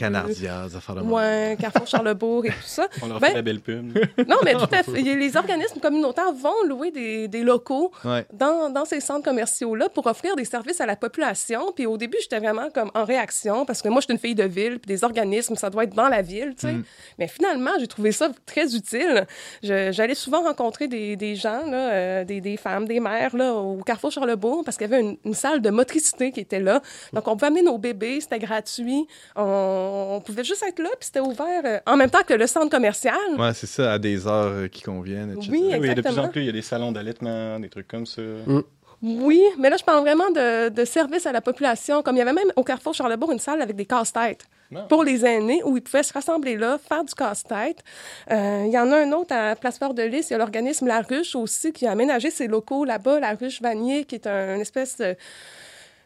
[0.66, 1.12] des affaires de même.
[1.12, 2.88] Ouais, Carrefour Charlebourg et tout ça.
[3.02, 3.92] On leur Ben- fait la belle pub.
[4.28, 4.92] Non, mais tout à fait.
[5.16, 8.24] Les organismes communautaires vont louer des, des locaux Ouais.
[8.32, 11.72] dans, dans ces centres commerciaux-là pour offrir des services à la population.
[11.74, 14.34] Puis au début, j'étais vraiment comme en réaction parce que moi, je suis une fille
[14.34, 16.72] de ville, puis des organismes, ça doit être dans la ville, tu sais.
[16.72, 16.84] Mm.
[17.18, 19.26] Mais finalement, j'ai trouvé ça très utile.
[19.62, 23.78] J'allais souvent rencontrer des, des gens, là, euh, des, des femmes, des mères, là, au
[23.82, 26.80] Carrefour Charlebourg parce qu'il y avait une, une salle de motricité qui était là.
[27.12, 29.06] Donc, on pouvait amener nos bébés, c'était gratuit.
[29.34, 32.34] On, on pouvait juste être là, puis c'était ouvert faire euh, en même temps que
[32.34, 33.14] le centre commercial.
[33.38, 35.48] Ouais, c'est ça, à des heures euh, qui conviennent, etc.
[35.52, 36.22] Oui, Oui, de plus exactement.
[36.24, 38.22] en plus, il y a des salons d'allaitement, des trucs comme ça.
[39.02, 42.02] Oui, mais là, je parle vraiment de, de service à la population.
[42.02, 44.46] Comme il y avait même au Carrefour Charlebourg une salle avec des casse-têtes
[44.88, 47.84] pour les aînés où ils pouvaient se rassembler là, faire du casse-tête.
[48.32, 50.30] Euh, il y en a un autre à Place Fleur de Lys.
[50.30, 53.60] Il y a l'organisme La Ruche aussi qui a aménagé ses locaux là-bas, La Ruche
[53.60, 55.14] Vanier, qui est un, une espèce de-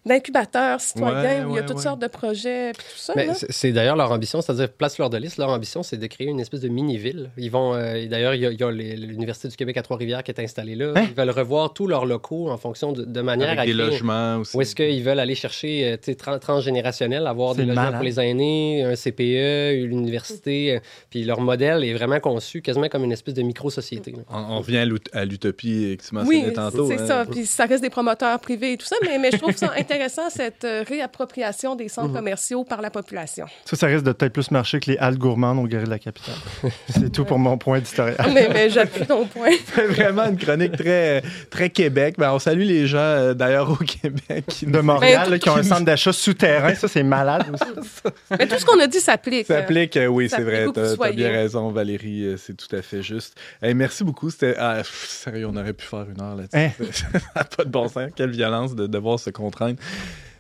[0.07, 1.83] d'incubateur citoyen Ouais, où il y a ouais, toutes ouais.
[1.83, 3.13] sortes de projets puis tout ça.
[3.17, 3.35] Mais là.
[3.35, 6.41] c'est d'ailleurs leur ambition, c'est-à-dire Place Fleur de Lys, leur ambition, c'est de créer une
[6.41, 7.31] espèce de mini-ville.
[7.37, 9.77] Ils vont, euh, et d'ailleurs, il y a, il y a les- l'Université du Québec
[9.77, 10.93] à Trois-Rivières qui est installée là.
[10.97, 11.07] Hein?
[11.09, 13.85] Ils veulent revoir tous leurs locaux en fonction de, de manière Avec à des créer-
[13.91, 14.57] logements aussi.
[14.57, 17.95] Où est-ce qu'ils veulent aller chercher, euh, tu sais, tran- transgénérationnel, avoir des logements malade.
[17.97, 20.77] pour les aînés, un CPE, une université.
[20.77, 20.81] euh,
[21.11, 24.15] puis leur modèle est vraiment conçu quasiment comme une espèce de micro-société.
[24.31, 26.87] On, on revient à l'utopie que tu mentionnais Oui, tantôt.
[26.89, 27.07] c'est hein.
[27.07, 27.25] ça.
[27.31, 30.31] Puis ça reste des promoteurs privés et tout ça, mais, mais je trouve ça intéressant,
[30.31, 33.47] cette euh, réappropriation des centres commerciaux par la population.
[33.65, 35.99] Ça, ça risque de peut-être plus marcher que les halles gourmandes au Guéry de la
[35.99, 36.35] Capitale.
[36.89, 38.17] c'est tout pour mon point éditorial.
[38.33, 39.51] mais mais j'appuie ton point.
[39.75, 42.15] C'est vraiment une chronique très, très Québec.
[42.19, 44.45] Ben, on salue les gens, euh, d'ailleurs, au Québec.
[44.49, 46.75] qui De Montréal, là, qui ont un centre d'achat souterrain.
[46.75, 48.15] Ça, c'est malade aussi.
[48.31, 49.47] Mais tout ce qu'on a dit s'applique.
[49.47, 50.67] Ça s'applique, euh, oui, c'est vrai.
[50.67, 52.25] vous t'as bien raison, Valérie.
[52.25, 53.37] euh, C'est tout à fait juste.
[53.63, 54.31] Hey, merci beaucoup.
[54.31, 54.55] C'était.
[54.59, 56.57] ah, sérieux, on aurait pu faire une heure là-dessus.
[56.57, 57.43] Hein?
[57.57, 58.11] Pas de bon sens.
[58.15, 59.80] Quelle violence de devoir se contraindre.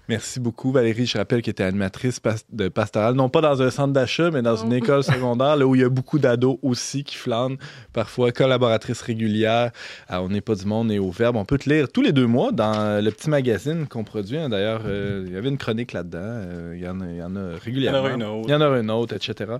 [0.08, 1.06] Merci beaucoup, Valérie.
[1.06, 4.42] Je rappelle qu'elle était animatrice pas- de pastorale, non pas dans un centre d'achat, mais
[4.42, 7.58] dans une école secondaire, là où il y a beaucoup d'ados aussi qui flânent,
[7.92, 9.70] parfois collaboratrice régulière
[10.08, 11.36] à On n'est pas du monde et au Verbe.
[11.36, 14.36] On peut te lire tous les deux mois dans le petit magazine qu'on produit.
[14.36, 14.48] hein.
[14.48, 16.18] D'ailleurs, euh, il y avait une chronique là-dedans.
[16.20, 17.98] Euh, Il y, en a- il y en a régulièrement.
[18.08, 18.48] Il y en aura une autre.
[18.48, 19.52] Il y en aura une autre, etc.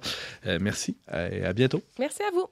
[0.48, 1.80] Euh, merci et à bientôt.
[2.00, 2.46] Merci à vous.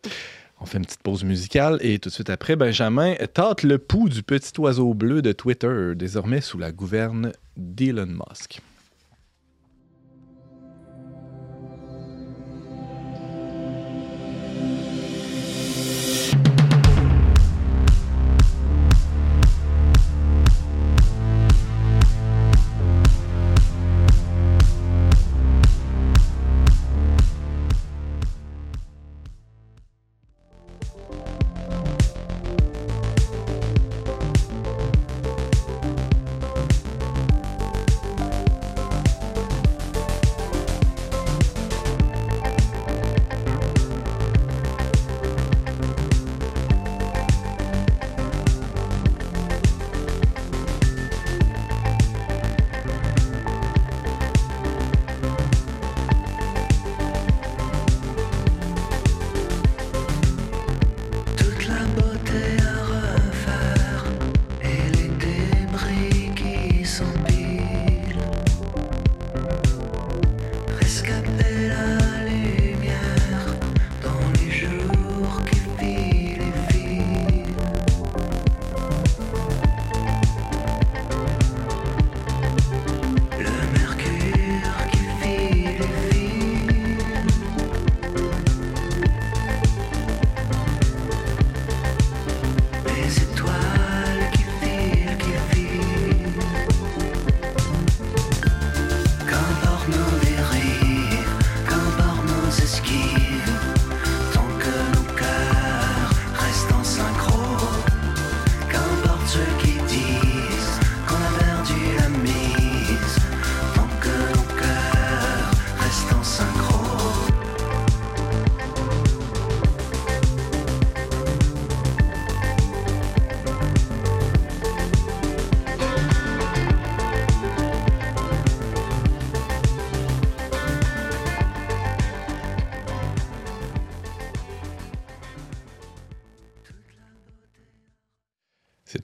[0.60, 4.08] On fait une petite pause musicale et tout de suite après, Benjamin tâte le pouls
[4.08, 8.60] du petit oiseau bleu de Twitter, désormais sous la gouverne d'Elon Musk.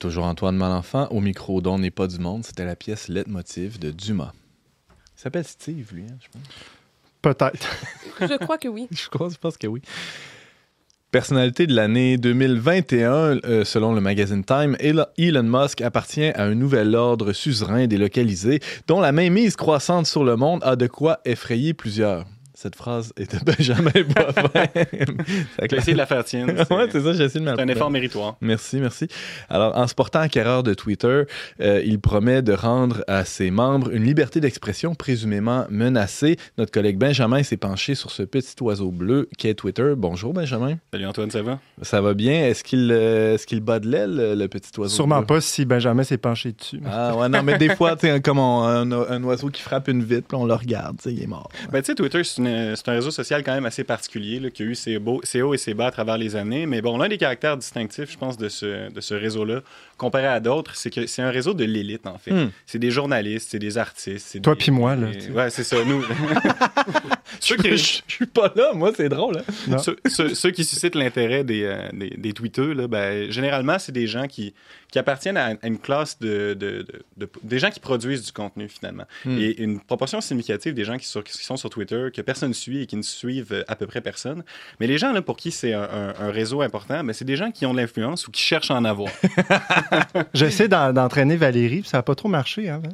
[0.04, 2.44] Toujours Antoine Malenfant au micro d'On n'est pas du monde.
[2.44, 4.32] C'était la pièce Leitmotiv de Dumas.
[5.16, 6.42] Il s'appelle Steve, lui, hein, je pense.
[7.22, 7.66] Peut-être.
[8.20, 8.86] Je crois que oui.
[8.90, 9.80] Je crois, je pense que oui.
[11.10, 13.08] Personnalité de l'année 2021,
[13.46, 18.60] euh, selon le magazine Time, Elo- Elon Musk appartient à un nouvel ordre suzerain délocalisé
[18.86, 22.26] dont la mainmise croissante sur le monde a de quoi effrayer plusieurs.
[22.64, 24.66] Cette phrase est de Benjamin Boivin.
[24.74, 26.48] Je vais essayer de la faire tienne.
[26.70, 28.36] ouais, c'est ça, j'ai essayé de C'est un effort méritoire.
[28.40, 29.06] Merci, merci.
[29.50, 31.24] Alors, en se portant acquéreur de Twitter,
[31.60, 36.36] euh, il promet de rendre à ses membres une liberté d'expression présumément menacée.
[36.56, 39.92] Notre collègue Benjamin s'est penché sur ce petit oiseau bleu qu'est Twitter.
[39.94, 40.78] Bonjour, Benjamin.
[40.90, 41.58] Salut Antoine, ça va?
[41.82, 42.46] Ça va bien?
[42.46, 45.26] Est-ce qu'il euh, est-ce qu'il bat de l'aile, le, le petit oiseau Sûrement bleu?
[45.26, 46.80] pas si Benjamin s'est penché dessus.
[46.90, 49.88] Ah ouais, non, mais des fois, tu sais, comme on- un, un oiseau qui frappe
[49.88, 51.50] une vitre, puis on le regarde, tu sais, il est mort.
[51.70, 54.40] Ben, tu sais, Twitter, c'est une, un, c'est un réseau social quand même assez particulier,
[54.40, 56.66] là, qui a eu ses, beaux, ses hauts et ses bas à travers les années.
[56.66, 59.60] Mais bon, l'un des caractères distinctifs, je pense, de ce, de ce réseau-là,
[59.96, 62.32] comparé à d'autres, c'est que c'est un réseau de l'élite, en fait.
[62.32, 62.50] Hmm.
[62.66, 64.26] C'est des journalistes, c'est des artistes.
[64.30, 65.30] c'est Toi puis moi, là, des-.
[65.30, 66.04] Ouais, c'est ça, nous.
[67.40, 69.38] ceux, qui, je suis pas là, moi, c'est drôle.
[69.70, 69.78] hein.
[69.78, 73.92] Ceux, ceux- ceux qui suscitent l'intérêt des, euh, des, des tweeteux, là, ben, généralement, c'est
[73.92, 74.54] des gens qui,
[74.94, 78.68] qui appartiennent à, une classe de, de, de- de- des gens qui produisent du contenu,
[78.68, 79.02] finalement.
[79.24, 79.36] Hmm.
[79.40, 82.82] Et une proportion significative des gens qui, sur- qui sont sur Twitter, que personne suit
[82.82, 84.44] et qui ne suivent euh, à peu près personne.
[84.78, 87.34] Mais les gens là, pour qui c'est un, un- un réseau important, ben, c'est des
[87.34, 89.10] gens qui ont de l'influence ou qui cherchent à en avoir.
[90.32, 92.68] J'essaie d'en- d'entraîner Valérie, puis ça n'a pas trop marché.
[92.68, 92.88] Hein, Je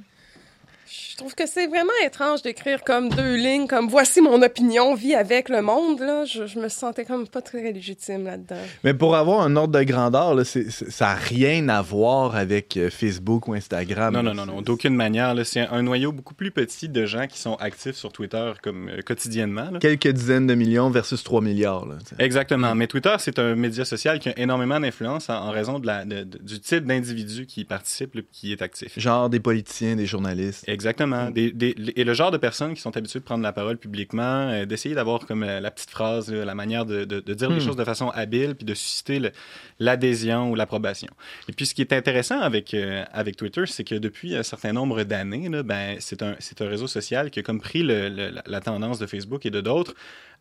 [1.20, 5.48] trouve que c'est vraiment étrange d'écrire comme deux lignes, comme voici mon opinion, vie avec
[5.48, 6.00] le monde.
[6.00, 6.24] Là.
[6.24, 8.56] Je, je me sentais comme pas très légitime là-dedans.
[8.84, 12.34] Mais pour avoir un ordre de grandeur, là, c'est- c'est- ça n'a rien à voir
[12.36, 14.12] avec euh, Facebook ou Instagram.
[14.14, 14.34] Non, là.
[14.34, 15.34] non, non, non, d'aucune manière.
[15.34, 15.44] là.
[15.44, 19.00] C'est un noyau beaucoup plus petit de gens qui sont actifs sur Twitter comme euh,
[19.02, 19.70] quotidiennement.
[19.70, 19.78] là.
[19.78, 21.86] Quelques dizaines de millions versus 3 milliards.
[21.86, 21.96] Là.
[22.18, 22.74] Exactement.
[22.74, 26.04] Mais Twitter, c'est un média social qui a énormément d'influence en, en raison de la,
[26.04, 28.98] de- de- du type d'individu qui y participe, qui est actif.
[28.98, 30.64] Genre des politiciens, des journalistes.
[30.66, 31.09] Exactement.
[31.30, 34.48] Des- des- et le genre de personnes qui sont habituées de prendre la parole publiquement,
[34.50, 37.50] euh, d'essayer d'avoir comme euh, la petite phrase, là, la manière de, de- de dire
[37.50, 37.60] les Hmm.
[37.66, 39.20] choses de façon habile, puis de susciter
[39.78, 41.08] l'adhésion ou l'approbation.
[41.48, 44.72] Et puis, ce qui est intéressant avec, euh, avec Twitter, c'est que depuis un certain
[44.72, 48.42] nombre d'années, ben, c'est un, un réseau social qui a comme pris le- le- la-
[48.46, 49.94] la tendance de Facebook et de d'autres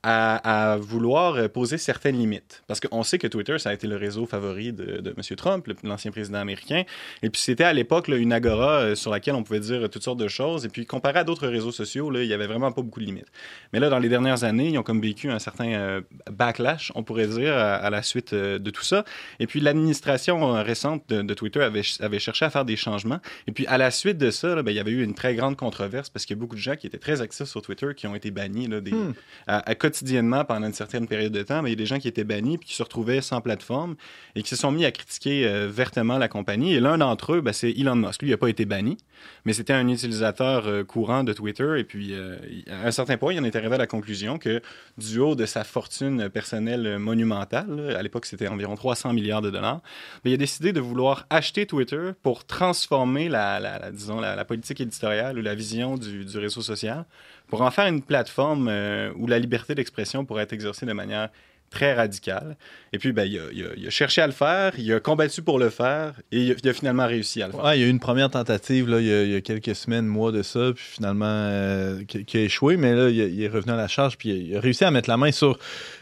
[0.04, 2.64] à, à vouloir euh, poser certaines limites.
[2.68, 5.36] Parce qu'on sait que Twitter, ça a été le réseau favori de, de M.
[5.36, 6.84] Trump, l'ancien président américain.
[7.22, 10.20] Et puis c'était à l'époque une agora euh, sur laquelle on pouvait dire toutes sortes
[10.20, 10.66] de choses.
[10.66, 13.06] Et puis comparé à d'autres réseaux sociaux, là, il y avait vraiment pas beaucoup de
[13.06, 13.28] limites.
[13.74, 17.04] Mais là, dans les dernières années, ils ont comme vécu un certain euh, backlash, on
[17.04, 19.04] pourrait dire, à, à la suite euh, de tout ça.
[19.40, 23.20] Et puis l'administration euh, récente de, de Twitter avait, avait cherché à faire des changements.
[23.48, 25.36] Et puis à la suite de ça, là, ben, il y avait eu une très
[25.36, 27.88] grande controverse parce qu'il y a beaucoup de gens qui étaient très actifs sur Twitter
[27.96, 29.14] qui ont été bannis là, des, Hmm.
[29.48, 31.98] à- à quotidiennement pendant une certaine période de temps, mais il y a des gens
[31.98, 33.96] qui étaient bannis puis qui se retrouvaient sans plateforme
[34.36, 36.76] et qui se sont mis à critiquer euh, vertement la compagnie.
[36.76, 38.22] Et l'un d'entre eux, ben, c'est Elon Musk.
[38.22, 38.98] Lui, il n'a pas été banni,
[39.46, 41.80] mais c'était un utilisateur euh, courant de Twitter.
[41.80, 42.38] Et puis, euh,
[42.70, 44.62] à un certain point, il en est arrivé à la conclusion que
[45.00, 49.82] du haut de sa fortune personnelle monumentale, à l'époque, c'était environ 300 milliards de dollars,
[50.24, 55.40] mais il a décidé de vouloir acheter Twitter pour transformer la, disons, la, politique éditoriale
[55.40, 57.06] ou la vision du réseau social
[57.50, 61.30] pour en faire une plateforme euh, où la liberté d'expression pourrait être exercée de manière
[61.70, 62.58] très radicale.
[62.92, 66.14] Et puis, ben, il, a, cherché à le faire, il a combattu pour le faire,
[66.32, 67.74] et il a, finalement réussi à le faire.
[67.76, 70.42] Il y a eu une première tentative là, il, y a, quelques semaines, mois de
[70.42, 74.18] ça, puis finalement euh, qui, a échoué, mais là, il, est revenu à la charge,
[74.18, 75.60] puis il a réussi à mettre la main sur,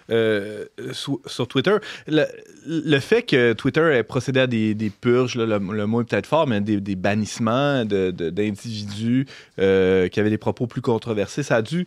[0.09, 1.76] euh, sur, Twitter.
[2.07, 6.47] Le, fait que Twitter ait procédé à des, purges, le, le mot est peut-être fort,
[6.47, 9.28] mais des, bannissements d'individus
[9.59, 11.86] euh, qui avaient des propos plus controversés, ça a dû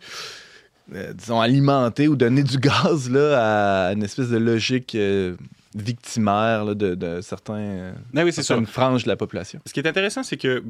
[0.93, 5.35] euh, disons, alimenter ou donner du gaz là, à une espèce de logique euh,
[5.75, 9.59] victimaire là, de, de certains, Ben oui, certaines franges de la population.
[9.65, 10.63] Ce qui est intéressant, c'est que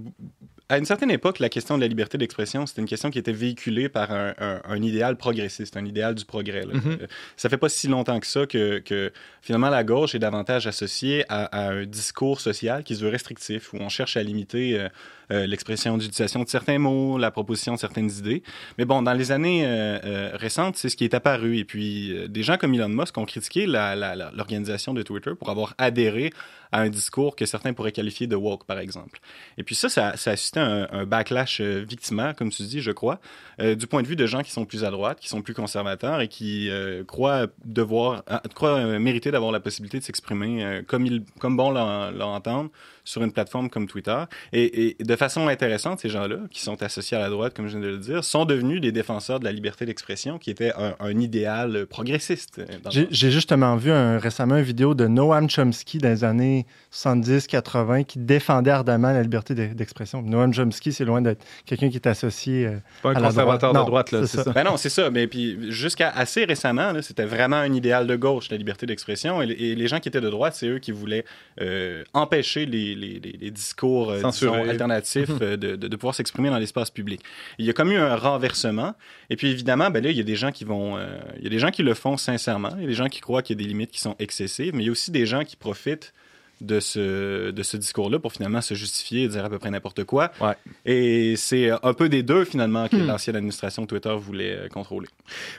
[0.70, 3.34] à une certaine époque, la question de la liberté d'expression, c'était une question qui était
[3.34, 6.62] véhiculée par un, un- un idéal progressiste, un idéal du progrès.
[6.62, 6.74] là.
[6.86, 9.12] Euh, Ça fait pas si longtemps que ça que, que
[9.42, 13.74] finalement la gauche est davantage associée à, à un discours social qui se veut restrictif,
[13.74, 14.88] où on cherche à limiter euh,
[15.32, 18.44] euh, l'expression d'utilisation de certains mots, la proposition de certaines idées.
[18.78, 21.58] Mais bon, dans les années euh, euh, récentes, c'est ce qui est apparu.
[21.58, 25.74] Et puis, euh, des gens comme Elon Musk ont critiqué l'organisation de Twitter pour avoir
[25.78, 26.32] adhéré
[26.74, 29.20] à un discours que certains pourraient qualifier de woke, par exemple.
[29.58, 32.92] Et puis ça, ça, ça a suscité un, un backlash victimaire, comme tu dis, je
[32.92, 33.20] crois,
[33.60, 36.22] du point de vue de gens qui sont plus à droite, qui sont plus conservateurs
[36.22, 36.70] et qui
[37.08, 38.24] croient devoir,
[38.56, 42.70] croient mériter d'avoir la possibilité de s'exprimer comme, ils, comme bon l'en- l'entendent
[43.12, 44.18] sur une plateforme comme Twitter.
[44.54, 47.78] Et, et de façon intéressante, ces gens-là, qui sont associés à la droite, comme je
[47.78, 50.96] viens de le dire, sont devenus des défenseurs de la liberté d'expression, qui était un,
[51.00, 52.60] un idéal progressiste.
[52.60, 58.06] euh, J'ai justement vu un- récemment une vidéo de Noam Chomsky dans les années 70-80
[58.06, 60.22] qui défendait ardemment la liberté d'e- d'expression.
[60.22, 63.74] Noam Chomsky, c'est loin d'être quelqu'un qui est associé euh, Pas un à la conservateur
[63.74, 63.76] droite.
[63.76, 64.44] Non, de droite, là, c'est ça.
[64.46, 64.52] ça.
[64.52, 65.10] Ben non, c'est ça.
[65.10, 69.42] Mais puis jusqu'à assez récemment, c'était vraiment un idéal de gauche, la liberté d'expression.
[69.42, 71.26] Et, et les gens qui étaient de droite, c'est eux qui voulaient
[71.60, 77.22] euh, empêcher les, les- discours euh, disons, alternatifs euh, de, pouvoir s'exprimer dans l'espace public.
[77.58, 78.94] Il y a comme eu un renversement.
[79.30, 81.48] Et puis évidemment, ben là, il y a des gens qui vont, euh, il y
[81.48, 82.72] a des gens qui le font sincèrement.
[82.78, 84.74] Il y a des gens qui croient qu'il y a des limites qui sont excessives,
[84.76, 86.14] mais il y a aussi des gens qui profitent
[86.62, 90.04] de ce, de ce discours-là pour finalement se justifier et dire à peu près n'importe
[90.04, 90.32] quoi.
[90.40, 90.54] Ouais.
[90.86, 93.08] Et c'est un peu des deux finalement que Hmm.
[93.08, 95.08] l'ancienne administration Twitter voulait contrôler.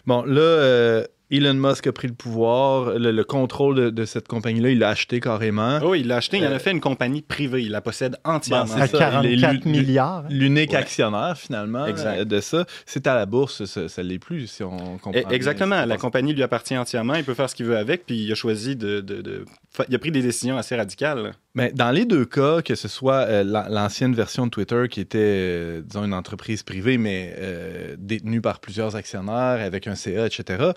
[0.06, 4.28] Bon, là, euh, Elon Musk a pris le pouvoir, le, le contrôle de, de cette
[4.28, 5.78] compagnie-là, il l'a acheté carrément.
[5.82, 8.16] Oh, il l'a acheté, il en Euh, a fait une compagnie privée, il la possède
[8.24, 8.66] entièrement.
[8.66, 10.24] Bon, À c'est ça, il est 44 lu- milliards.
[10.28, 10.76] L'unique Ouais.
[10.76, 12.18] actionnaire, finalement, Exact.
[12.20, 12.66] euh, de ça.
[12.84, 15.12] C'est à la bourse, ça, ça l'est plus, si on comprend.
[15.14, 18.04] Eh, bien Exactement, la compagnie lui appartient entièrement, il peut faire ce qu'il veut avec,
[18.04, 21.32] puis il a choisi de, de- de- fa- Il a pris des décisions assez radicales.
[21.54, 25.00] Mais dans les deux cas, que ce soit euh, l'an- l'ancienne version de Twitter qui
[25.00, 30.26] était, euh, disons, une entreprise privée, mais euh, détenue par plusieurs actionnaires avec un CA,
[30.26, 30.72] etc.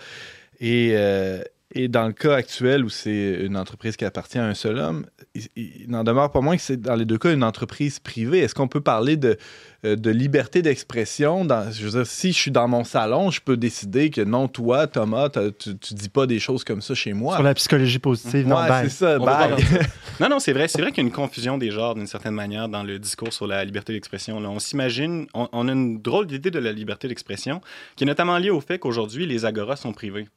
[0.60, 1.42] Et, euh,
[1.78, 5.06] et dans le cas actuel où c'est une entreprise qui appartient à un seul homme,
[5.34, 8.40] il, il n'en demeure pas moins que c'est dans les deux cas une entreprise privée.
[8.40, 9.36] Est-ce qu'on peut parler de,
[9.84, 11.44] euh, de liberté d'expression?
[11.44, 14.48] Dans- Je veux dire, si je suis dans mon salon, je peux décider que non,
[14.48, 17.34] toi, Thomas, tu, tu dis pas des choses comme ça chez moi.
[17.36, 18.90] Sur la psychologie positive, non, Ouais, bye.
[18.90, 19.18] c'est ça,
[20.22, 20.70] Non, non, c'est vrai.
[20.70, 23.34] C'est vrai qu'il y a une confusion des genres d'une certaine manière dans le discours
[23.34, 24.40] sur la liberté d'expression.
[24.40, 24.50] là.
[24.50, 27.60] On s'imagine, on, on a une drôle d'idée de la liberté d'expression
[27.98, 30.28] qui est notamment liée au fait qu'aujourd'hui, les agoras sont privés.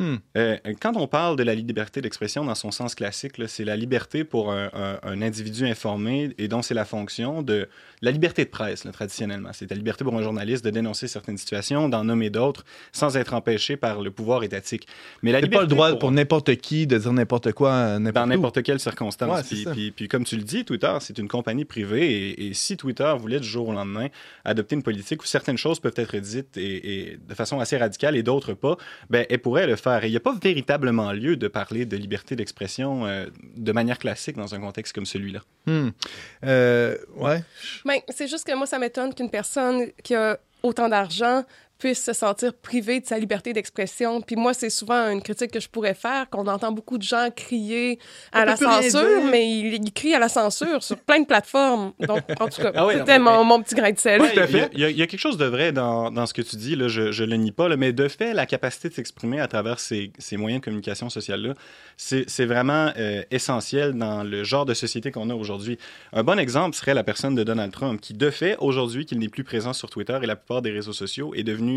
[0.00, 0.16] Hmm.
[0.36, 4.24] Euh, quand on parle de la liberté d'expression dans son sens classique, c'est la liberté
[4.24, 7.68] pour un, un- un individu informé et dont c'est la fonction de
[8.02, 9.50] la liberté de presse, là, traditionnellement.
[9.52, 13.34] C'est la liberté pour un journaliste de dénoncer certaines situations, d'en nommer d'autres, sans être
[13.34, 14.86] empêché par le pouvoir étatique.
[15.22, 17.98] Mais la C'est pas le liberté droit pour- pour n'importe qui de dire n'importe quoi,
[17.98, 19.36] n'importe dans n'importe quelle circonstance.
[19.36, 19.70] Ouais, puis, ça.
[19.72, 23.14] puis- puis comme tu le dis, Twitter, c'est une compagnie privée et, et si Twitter
[23.18, 24.08] voulait du jour au lendemain
[24.44, 28.16] adopter une politique où certaines choses peuvent être dites et, et de façon assez radicale
[28.16, 28.76] et d'autres pas,
[29.08, 29.83] ben, elle pourrait le faire.
[29.86, 33.26] Et il n'y a pas véritablement lieu de parler de liberté d'expression euh,
[33.56, 35.40] de manière classique dans un contexte comme celui-là.
[35.66, 35.90] Hmm.
[36.44, 37.42] Euh, ouais.
[37.84, 41.44] Ben, c'est juste que moi, ça m'étonne qu'une personne qui a autant d'argent
[41.84, 44.22] puisse se sentir privée de sa liberté d'expression.
[44.22, 47.28] Puis moi, c'est souvent une critique que je pourrais faire, qu'on entend beaucoup de gens
[47.34, 47.98] crier
[48.32, 51.92] à On la censure, mais ils, ils crient à la censure sur plein de plateformes.
[52.00, 54.22] Donc, en tout cas, Ah oui, c'était mon, mon petit grain de sel.
[54.22, 56.10] Ouais, il y a- il y, a- il y a quelque chose de vrai dans,
[56.10, 58.32] dans ce que tu dis, là, je ne le nie pas, là, mais de fait,
[58.32, 61.52] la capacité de s'exprimer à travers ces, ces moyens de communication sociale-là,
[61.98, 65.76] c'est c'est vraiment euh, essentiel dans le genre de société qu'on a aujourd'hui.
[66.14, 69.28] Un bon exemple serait la personne de Donald Trump, qui, de fait, aujourd'hui, qu'il n'est
[69.28, 71.73] plus présent sur Twitter et la plupart des réseaux sociaux, est devenu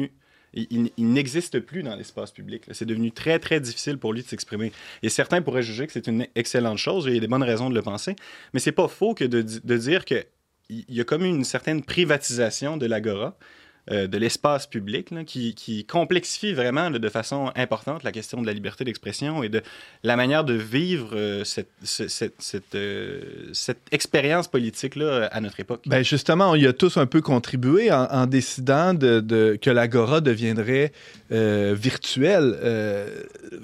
[0.53, 2.63] il, n'existe plus dans l'espace public.
[2.71, 4.71] C'est devenu très, très difficile pour lui de s'exprimer.
[5.03, 7.69] Et certains pourraient juger que c'est une excellente chose, il y a des bonnes raisons
[7.69, 8.15] de le penser,
[8.53, 10.25] mais c'est pas faux que de, de dire que
[10.69, 13.37] il y a comme une certaine privatisation de l'agora,
[13.89, 18.83] euh, de l'espace public, qui, complexifie vraiment de façon importante la question de la liberté
[18.83, 19.61] d'expression et de
[20.03, 21.43] la manière de vivre euh,
[22.75, 25.83] euh, cette expérience politique-là à notre époque.
[25.85, 30.91] Ben justement, on y a tous un peu contribué en, décidant que l'Agora deviendrait
[31.29, 32.57] virtuelle.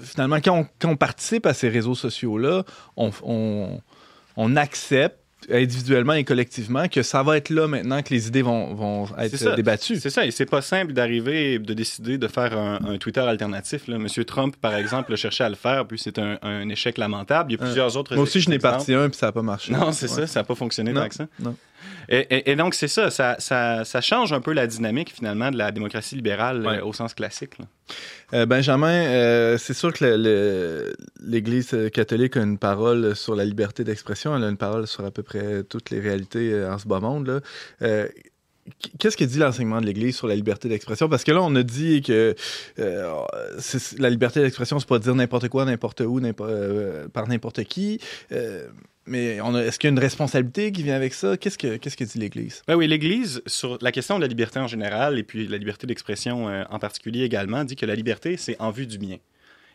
[0.01, 2.63] Finalement, quand on, participe à ces réseaux sociaux-là,
[2.95, 8.73] on accepte individuellement et collectivement que ça va être là maintenant que les idées vont,
[8.73, 9.97] vont être euh, débattues.
[9.97, 13.19] C'est ça, et c'est pas simple d'arriver et de décider de faire un, un Twitter
[13.21, 13.87] alternatif.
[13.87, 13.97] Là.
[13.97, 17.51] Monsieur Trump, par exemple, a cherché à le faire, puis c'est un, un échec lamentable.
[17.51, 19.31] Il y a Euh, plusieurs autres Moi aussi, je n'ai parti un puis ça n'a
[19.31, 19.71] pas marché.
[19.73, 20.15] Non, c'est Ouais.
[20.21, 21.27] ça, ça n'a pas fonctionné Non, que ça.
[21.39, 21.55] non.
[22.09, 25.51] Et, et- et donc, c'est ça ça, ça, ça change un peu la dynamique, finalement,
[25.51, 26.77] de la démocratie libérale Ouais.
[26.79, 27.57] euh, au sens classique.
[27.59, 27.65] là.
[28.33, 34.35] Euh, Benjamin, euh, c'est sûr que l'Église catholique a une parole sur la liberté d'expression.
[34.35, 37.41] Elle a une parole sur à peu près toutes les réalités en ce bas monde.
[37.81, 38.07] là.
[38.97, 41.09] Qu'est-ce que dit l'enseignement de l'Église sur la liberté d'expression?
[41.09, 42.33] Parce que là, on a dit que
[42.79, 43.13] euh,
[43.99, 47.99] la liberté d'expression, c'est pas dire n'importe quoi, n'importe où, n'importe- euh, par n'importe qui.
[48.31, 48.67] Euh,
[49.05, 51.35] mais est-ce qu'il y a une responsabilité qui vient avec ça?
[51.37, 52.61] Qu'est-ce que, qu'est-ce que dit l'Église?
[52.67, 55.87] Ben oui, l'Église, sur la question de la liberté en général, et puis la liberté
[55.87, 59.17] d'expression euh, en particulier également, dit que la liberté, c'est en vue du bien.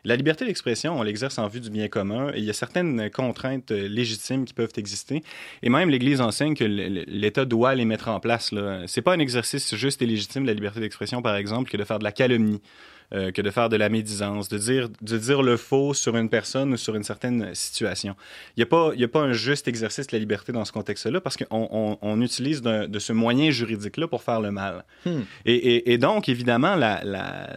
[0.04, 3.10] La liberté d'expression, on l'exerce en vue du bien commun et il y a certaines
[3.10, 5.22] contraintes euh, légitimes qui peuvent exister.
[5.62, 8.50] Et même l'Église enseigne que l'État doit les mettre en place.
[8.50, 8.56] Ce
[8.98, 11.84] n'est pas un exercice juste et légitime de la liberté d'expression, par exemple, que de
[11.84, 12.62] faire de la calomnie.
[13.14, 16.28] Euh, que de faire de la médisance, de dire, de dire le faux sur une
[16.28, 18.14] personne ou sur une certaine situation.
[18.56, 20.64] Il n'y a, pas- il y a pas un juste exercice de la liberté dans
[20.64, 24.84] ce contexte-là parce qu'on on, on utilise de ce moyen juridique-là pour faire le mal.
[25.06, 25.20] Hmm.
[25.46, 27.48] Et, et- et donc, évidemment, la- la-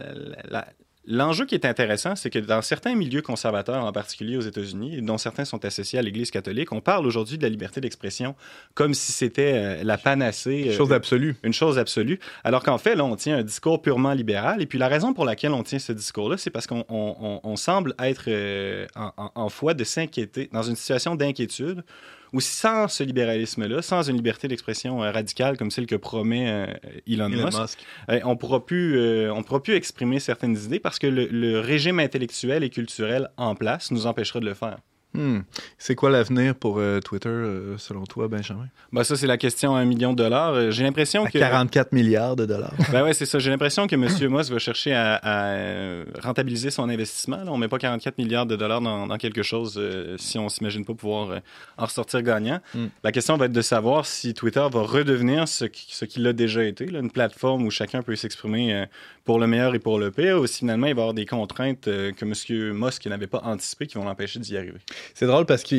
[0.48, 0.66] la-
[1.04, 5.18] L'enjeu qui est intéressant, c'est que dans certains milieux conservateurs, en particulier aux États-Unis, dont
[5.18, 8.36] certains sont associés à l'Église catholique, on parle aujourd'hui de la liberté d'expression
[8.74, 10.66] comme si c'était euh, la panacée.
[10.68, 11.34] euh, Chose absolue.
[11.42, 12.20] une chose absolue.
[12.44, 14.62] Alors qu'en fait, là, on tient un discours purement libéral.
[14.62, 17.40] Et puis la raison pour laquelle on tient ce discours-là, c'est parce qu'on on- on-
[17.42, 21.82] on semble être euh, en, en- en foi de s'inquiéter, dans une situation d'inquiétude,
[22.32, 26.66] où sans ce libéralisme-là, sans une liberté d'expression euh, radicale comme celle que promet euh,
[27.06, 27.78] Elon, Elon Musk, Musk.
[28.08, 32.00] euh, on pourra plus, on pourra plus exprimer certaines idées parce que le, le régime
[32.00, 34.78] intellectuel et culturel en place nous empêchera de le faire.
[35.14, 35.40] Hmm.
[35.78, 38.66] C'est quoi l'avenir pour euh, Twitter, euh, selon toi, Benjamin?
[38.92, 40.54] Ben, ça, c'est la question à un million de dollars.
[40.54, 41.38] Euh, J'ai l'impression que.
[41.38, 42.72] 44 milliards de dollars.
[42.90, 43.38] Ben ouais, c'est ça.
[43.38, 44.02] J'ai l'impression que M.
[44.30, 47.38] Musk va chercher à, à, rentabiliser son investissement.
[47.44, 50.48] Là, on met pas 44 milliards de dollars dans, dans quelque chose euh, si on
[50.48, 51.40] s'imagine pas pouvoir
[51.76, 52.60] en ressortir gagnant.
[52.74, 52.86] Mm.
[53.04, 56.32] La question va être de savoir si Twitter va redevenir ce qui- ce qu'il a
[56.32, 58.86] déjà été, là, une plateforme où chacun peut s'exprimer
[59.24, 61.26] pour le meilleur et pour le pire, ou si finalement il va y avoir des
[61.26, 62.72] contraintes euh, que M.
[62.74, 64.78] Musk n'avait pas anticipées qui vont l'empêcher d'y arriver?
[65.14, 65.78] C'est drôle parce qu'il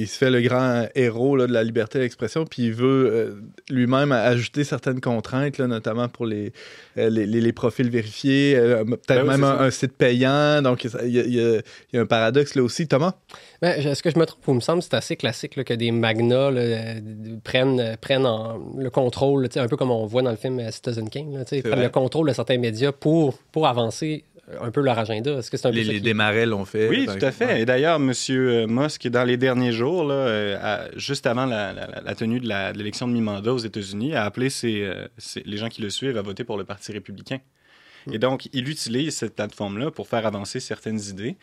[0.00, 3.34] il se fait le grand héros là, de la liberté d'expression, puis il veut euh,
[3.68, 6.52] lui-même ajouter certaines contraintes, là, notamment pour les,
[6.96, 10.62] euh, les, les- les profils vérifiés, euh, peut-être Ben oui, même un, site payant.
[10.62, 12.88] Donc, il y, a- il y a- il y a un paradoxe là aussi.
[12.88, 13.14] Thomas?
[13.62, 15.64] Ben, Est-ce que je me trompe ou il me semble que c'est assez classique là,
[15.64, 17.00] que des magnats là, euh,
[17.44, 20.36] prennent, euh, prennent en- le contrôle, tu sais, un peu comme on voit dans le
[20.36, 21.84] film euh, Citizen King, là, tu sais, prennent vrai.
[21.84, 24.24] le contrôle de certains médias pour, pour avancer
[24.62, 25.32] un peu leur agenda.
[25.38, 26.88] Est-ce que c'est un peu Les, ça les qui- l'ont fait.
[26.88, 27.60] Oui, tout à fait.
[27.60, 28.12] Et d'ailleurs, M.
[28.66, 32.48] Musk, dans les derniers jours, là, euh, à- juste avant la, la- la tenue de
[32.76, 36.16] l'élection de mi-mandat aux États-Unis, a appelé ses, euh, ses- les gens qui le suivent
[36.18, 37.38] à voter pour le Parti républicain.
[38.10, 41.36] Et donc, il utilise cette plateforme-là pour faire avancer certaines idées.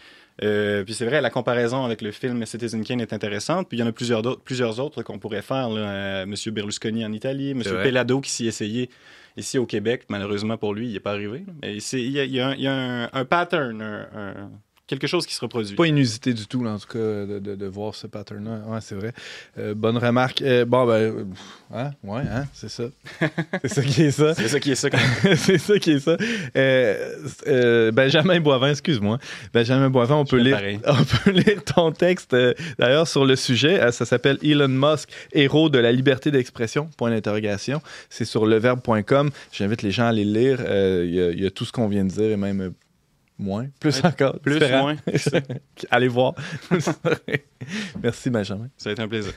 [0.44, 3.68] Euh, puis c'est vrai, la comparaison avec le film Citizen Kane est intéressante.
[3.70, 5.70] Puis il y en a plusieurs, d'autres- plusieurs autres qu'on pourrait faire.
[5.70, 5.82] Là.
[5.82, 6.36] Euh, M.
[6.54, 7.62] Berlusconi en Italie, M.
[7.64, 7.84] C'est vrai.
[7.84, 8.90] Pelado qui s'y essayait
[9.36, 10.04] ici au Québec.
[10.10, 11.40] Malheureusement pour lui, il n'est pas arrivé.
[11.48, 11.54] là.
[11.64, 14.52] Mais il y a, il y a un, il y a un- un pattern, un-
[14.88, 15.76] quelque chose qui se reproduit.
[15.76, 18.62] Pas inusité du tout, là, en tout cas, de, de- de voir ce pattern-là.
[18.68, 19.14] Ouais, c'est vrai.
[19.60, 20.42] Euh, bonne remarque.
[20.42, 21.28] Euh, bon, ben,
[21.74, 22.84] hein, ouais, hein, c'est ça.
[23.62, 24.34] c'est ça qui est ça.
[24.34, 24.90] C'est ça qui est ça.
[25.36, 26.18] c'est ça qui est ça.
[26.56, 27.16] Euh,
[27.48, 29.20] euh, Benjamin Boivin, excuse-moi.
[29.54, 30.80] Benjamin Boivin, on peut, lire, pareil.
[30.88, 32.36] on peut lire ton texte
[32.80, 33.92] d'ailleurs sur le sujet.
[33.92, 36.90] Ça s'appelle Elon Musk, héros de la liberté d'expression.
[36.98, 37.82] Point d'interrogation.
[38.10, 39.32] C'est sur leverbe.com.
[39.52, 40.60] J'invite les gens à aller le lire.
[41.04, 42.74] Il y, y a tout ce qu'on vient de dire et même
[43.40, 43.68] moins.
[43.80, 44.40] Plus Ouais, encore.
[44.40, 44.84] Plus, différent.
[44.84, 44.96] moins.
[45.92, 46.34] Allez voir.
[48.02, 48.70] Merci, Benjamin.
[48.78, 49.34] Ça va être un plaisir.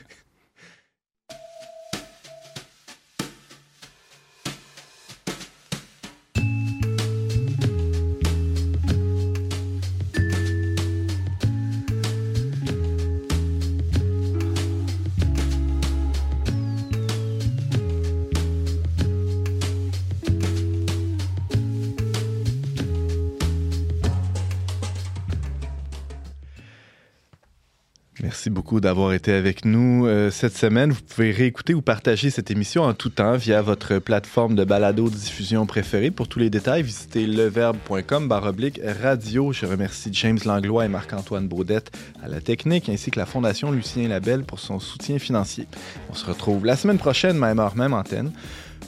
[28.79, 30.91] D'avoir été avec nous euh, cette semaine.
[30.91, 35.65] Vous pouvez réécouter ou partager cette émission en tout temps via votre plateforme de balado-diffusion
[35.65, 36.11] préférée.
[36.11, 39.51] Pour tous les détails, visitez leverbe.com baroblique radio.
[39.51, 41.91] Je remercie James Langlois et Marc-Antoine Baudette
[42.23, 45.67] à la technique, ainsi que la Fondation Lucien Labelle pour son soutien financier.
[46.09, 48.31] On se retrouve la semaine prochaine, même heure, même antenne,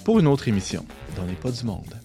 [0.06, 0.86] pour une autre émission
[1.18, 2.03] dans les pas du monde.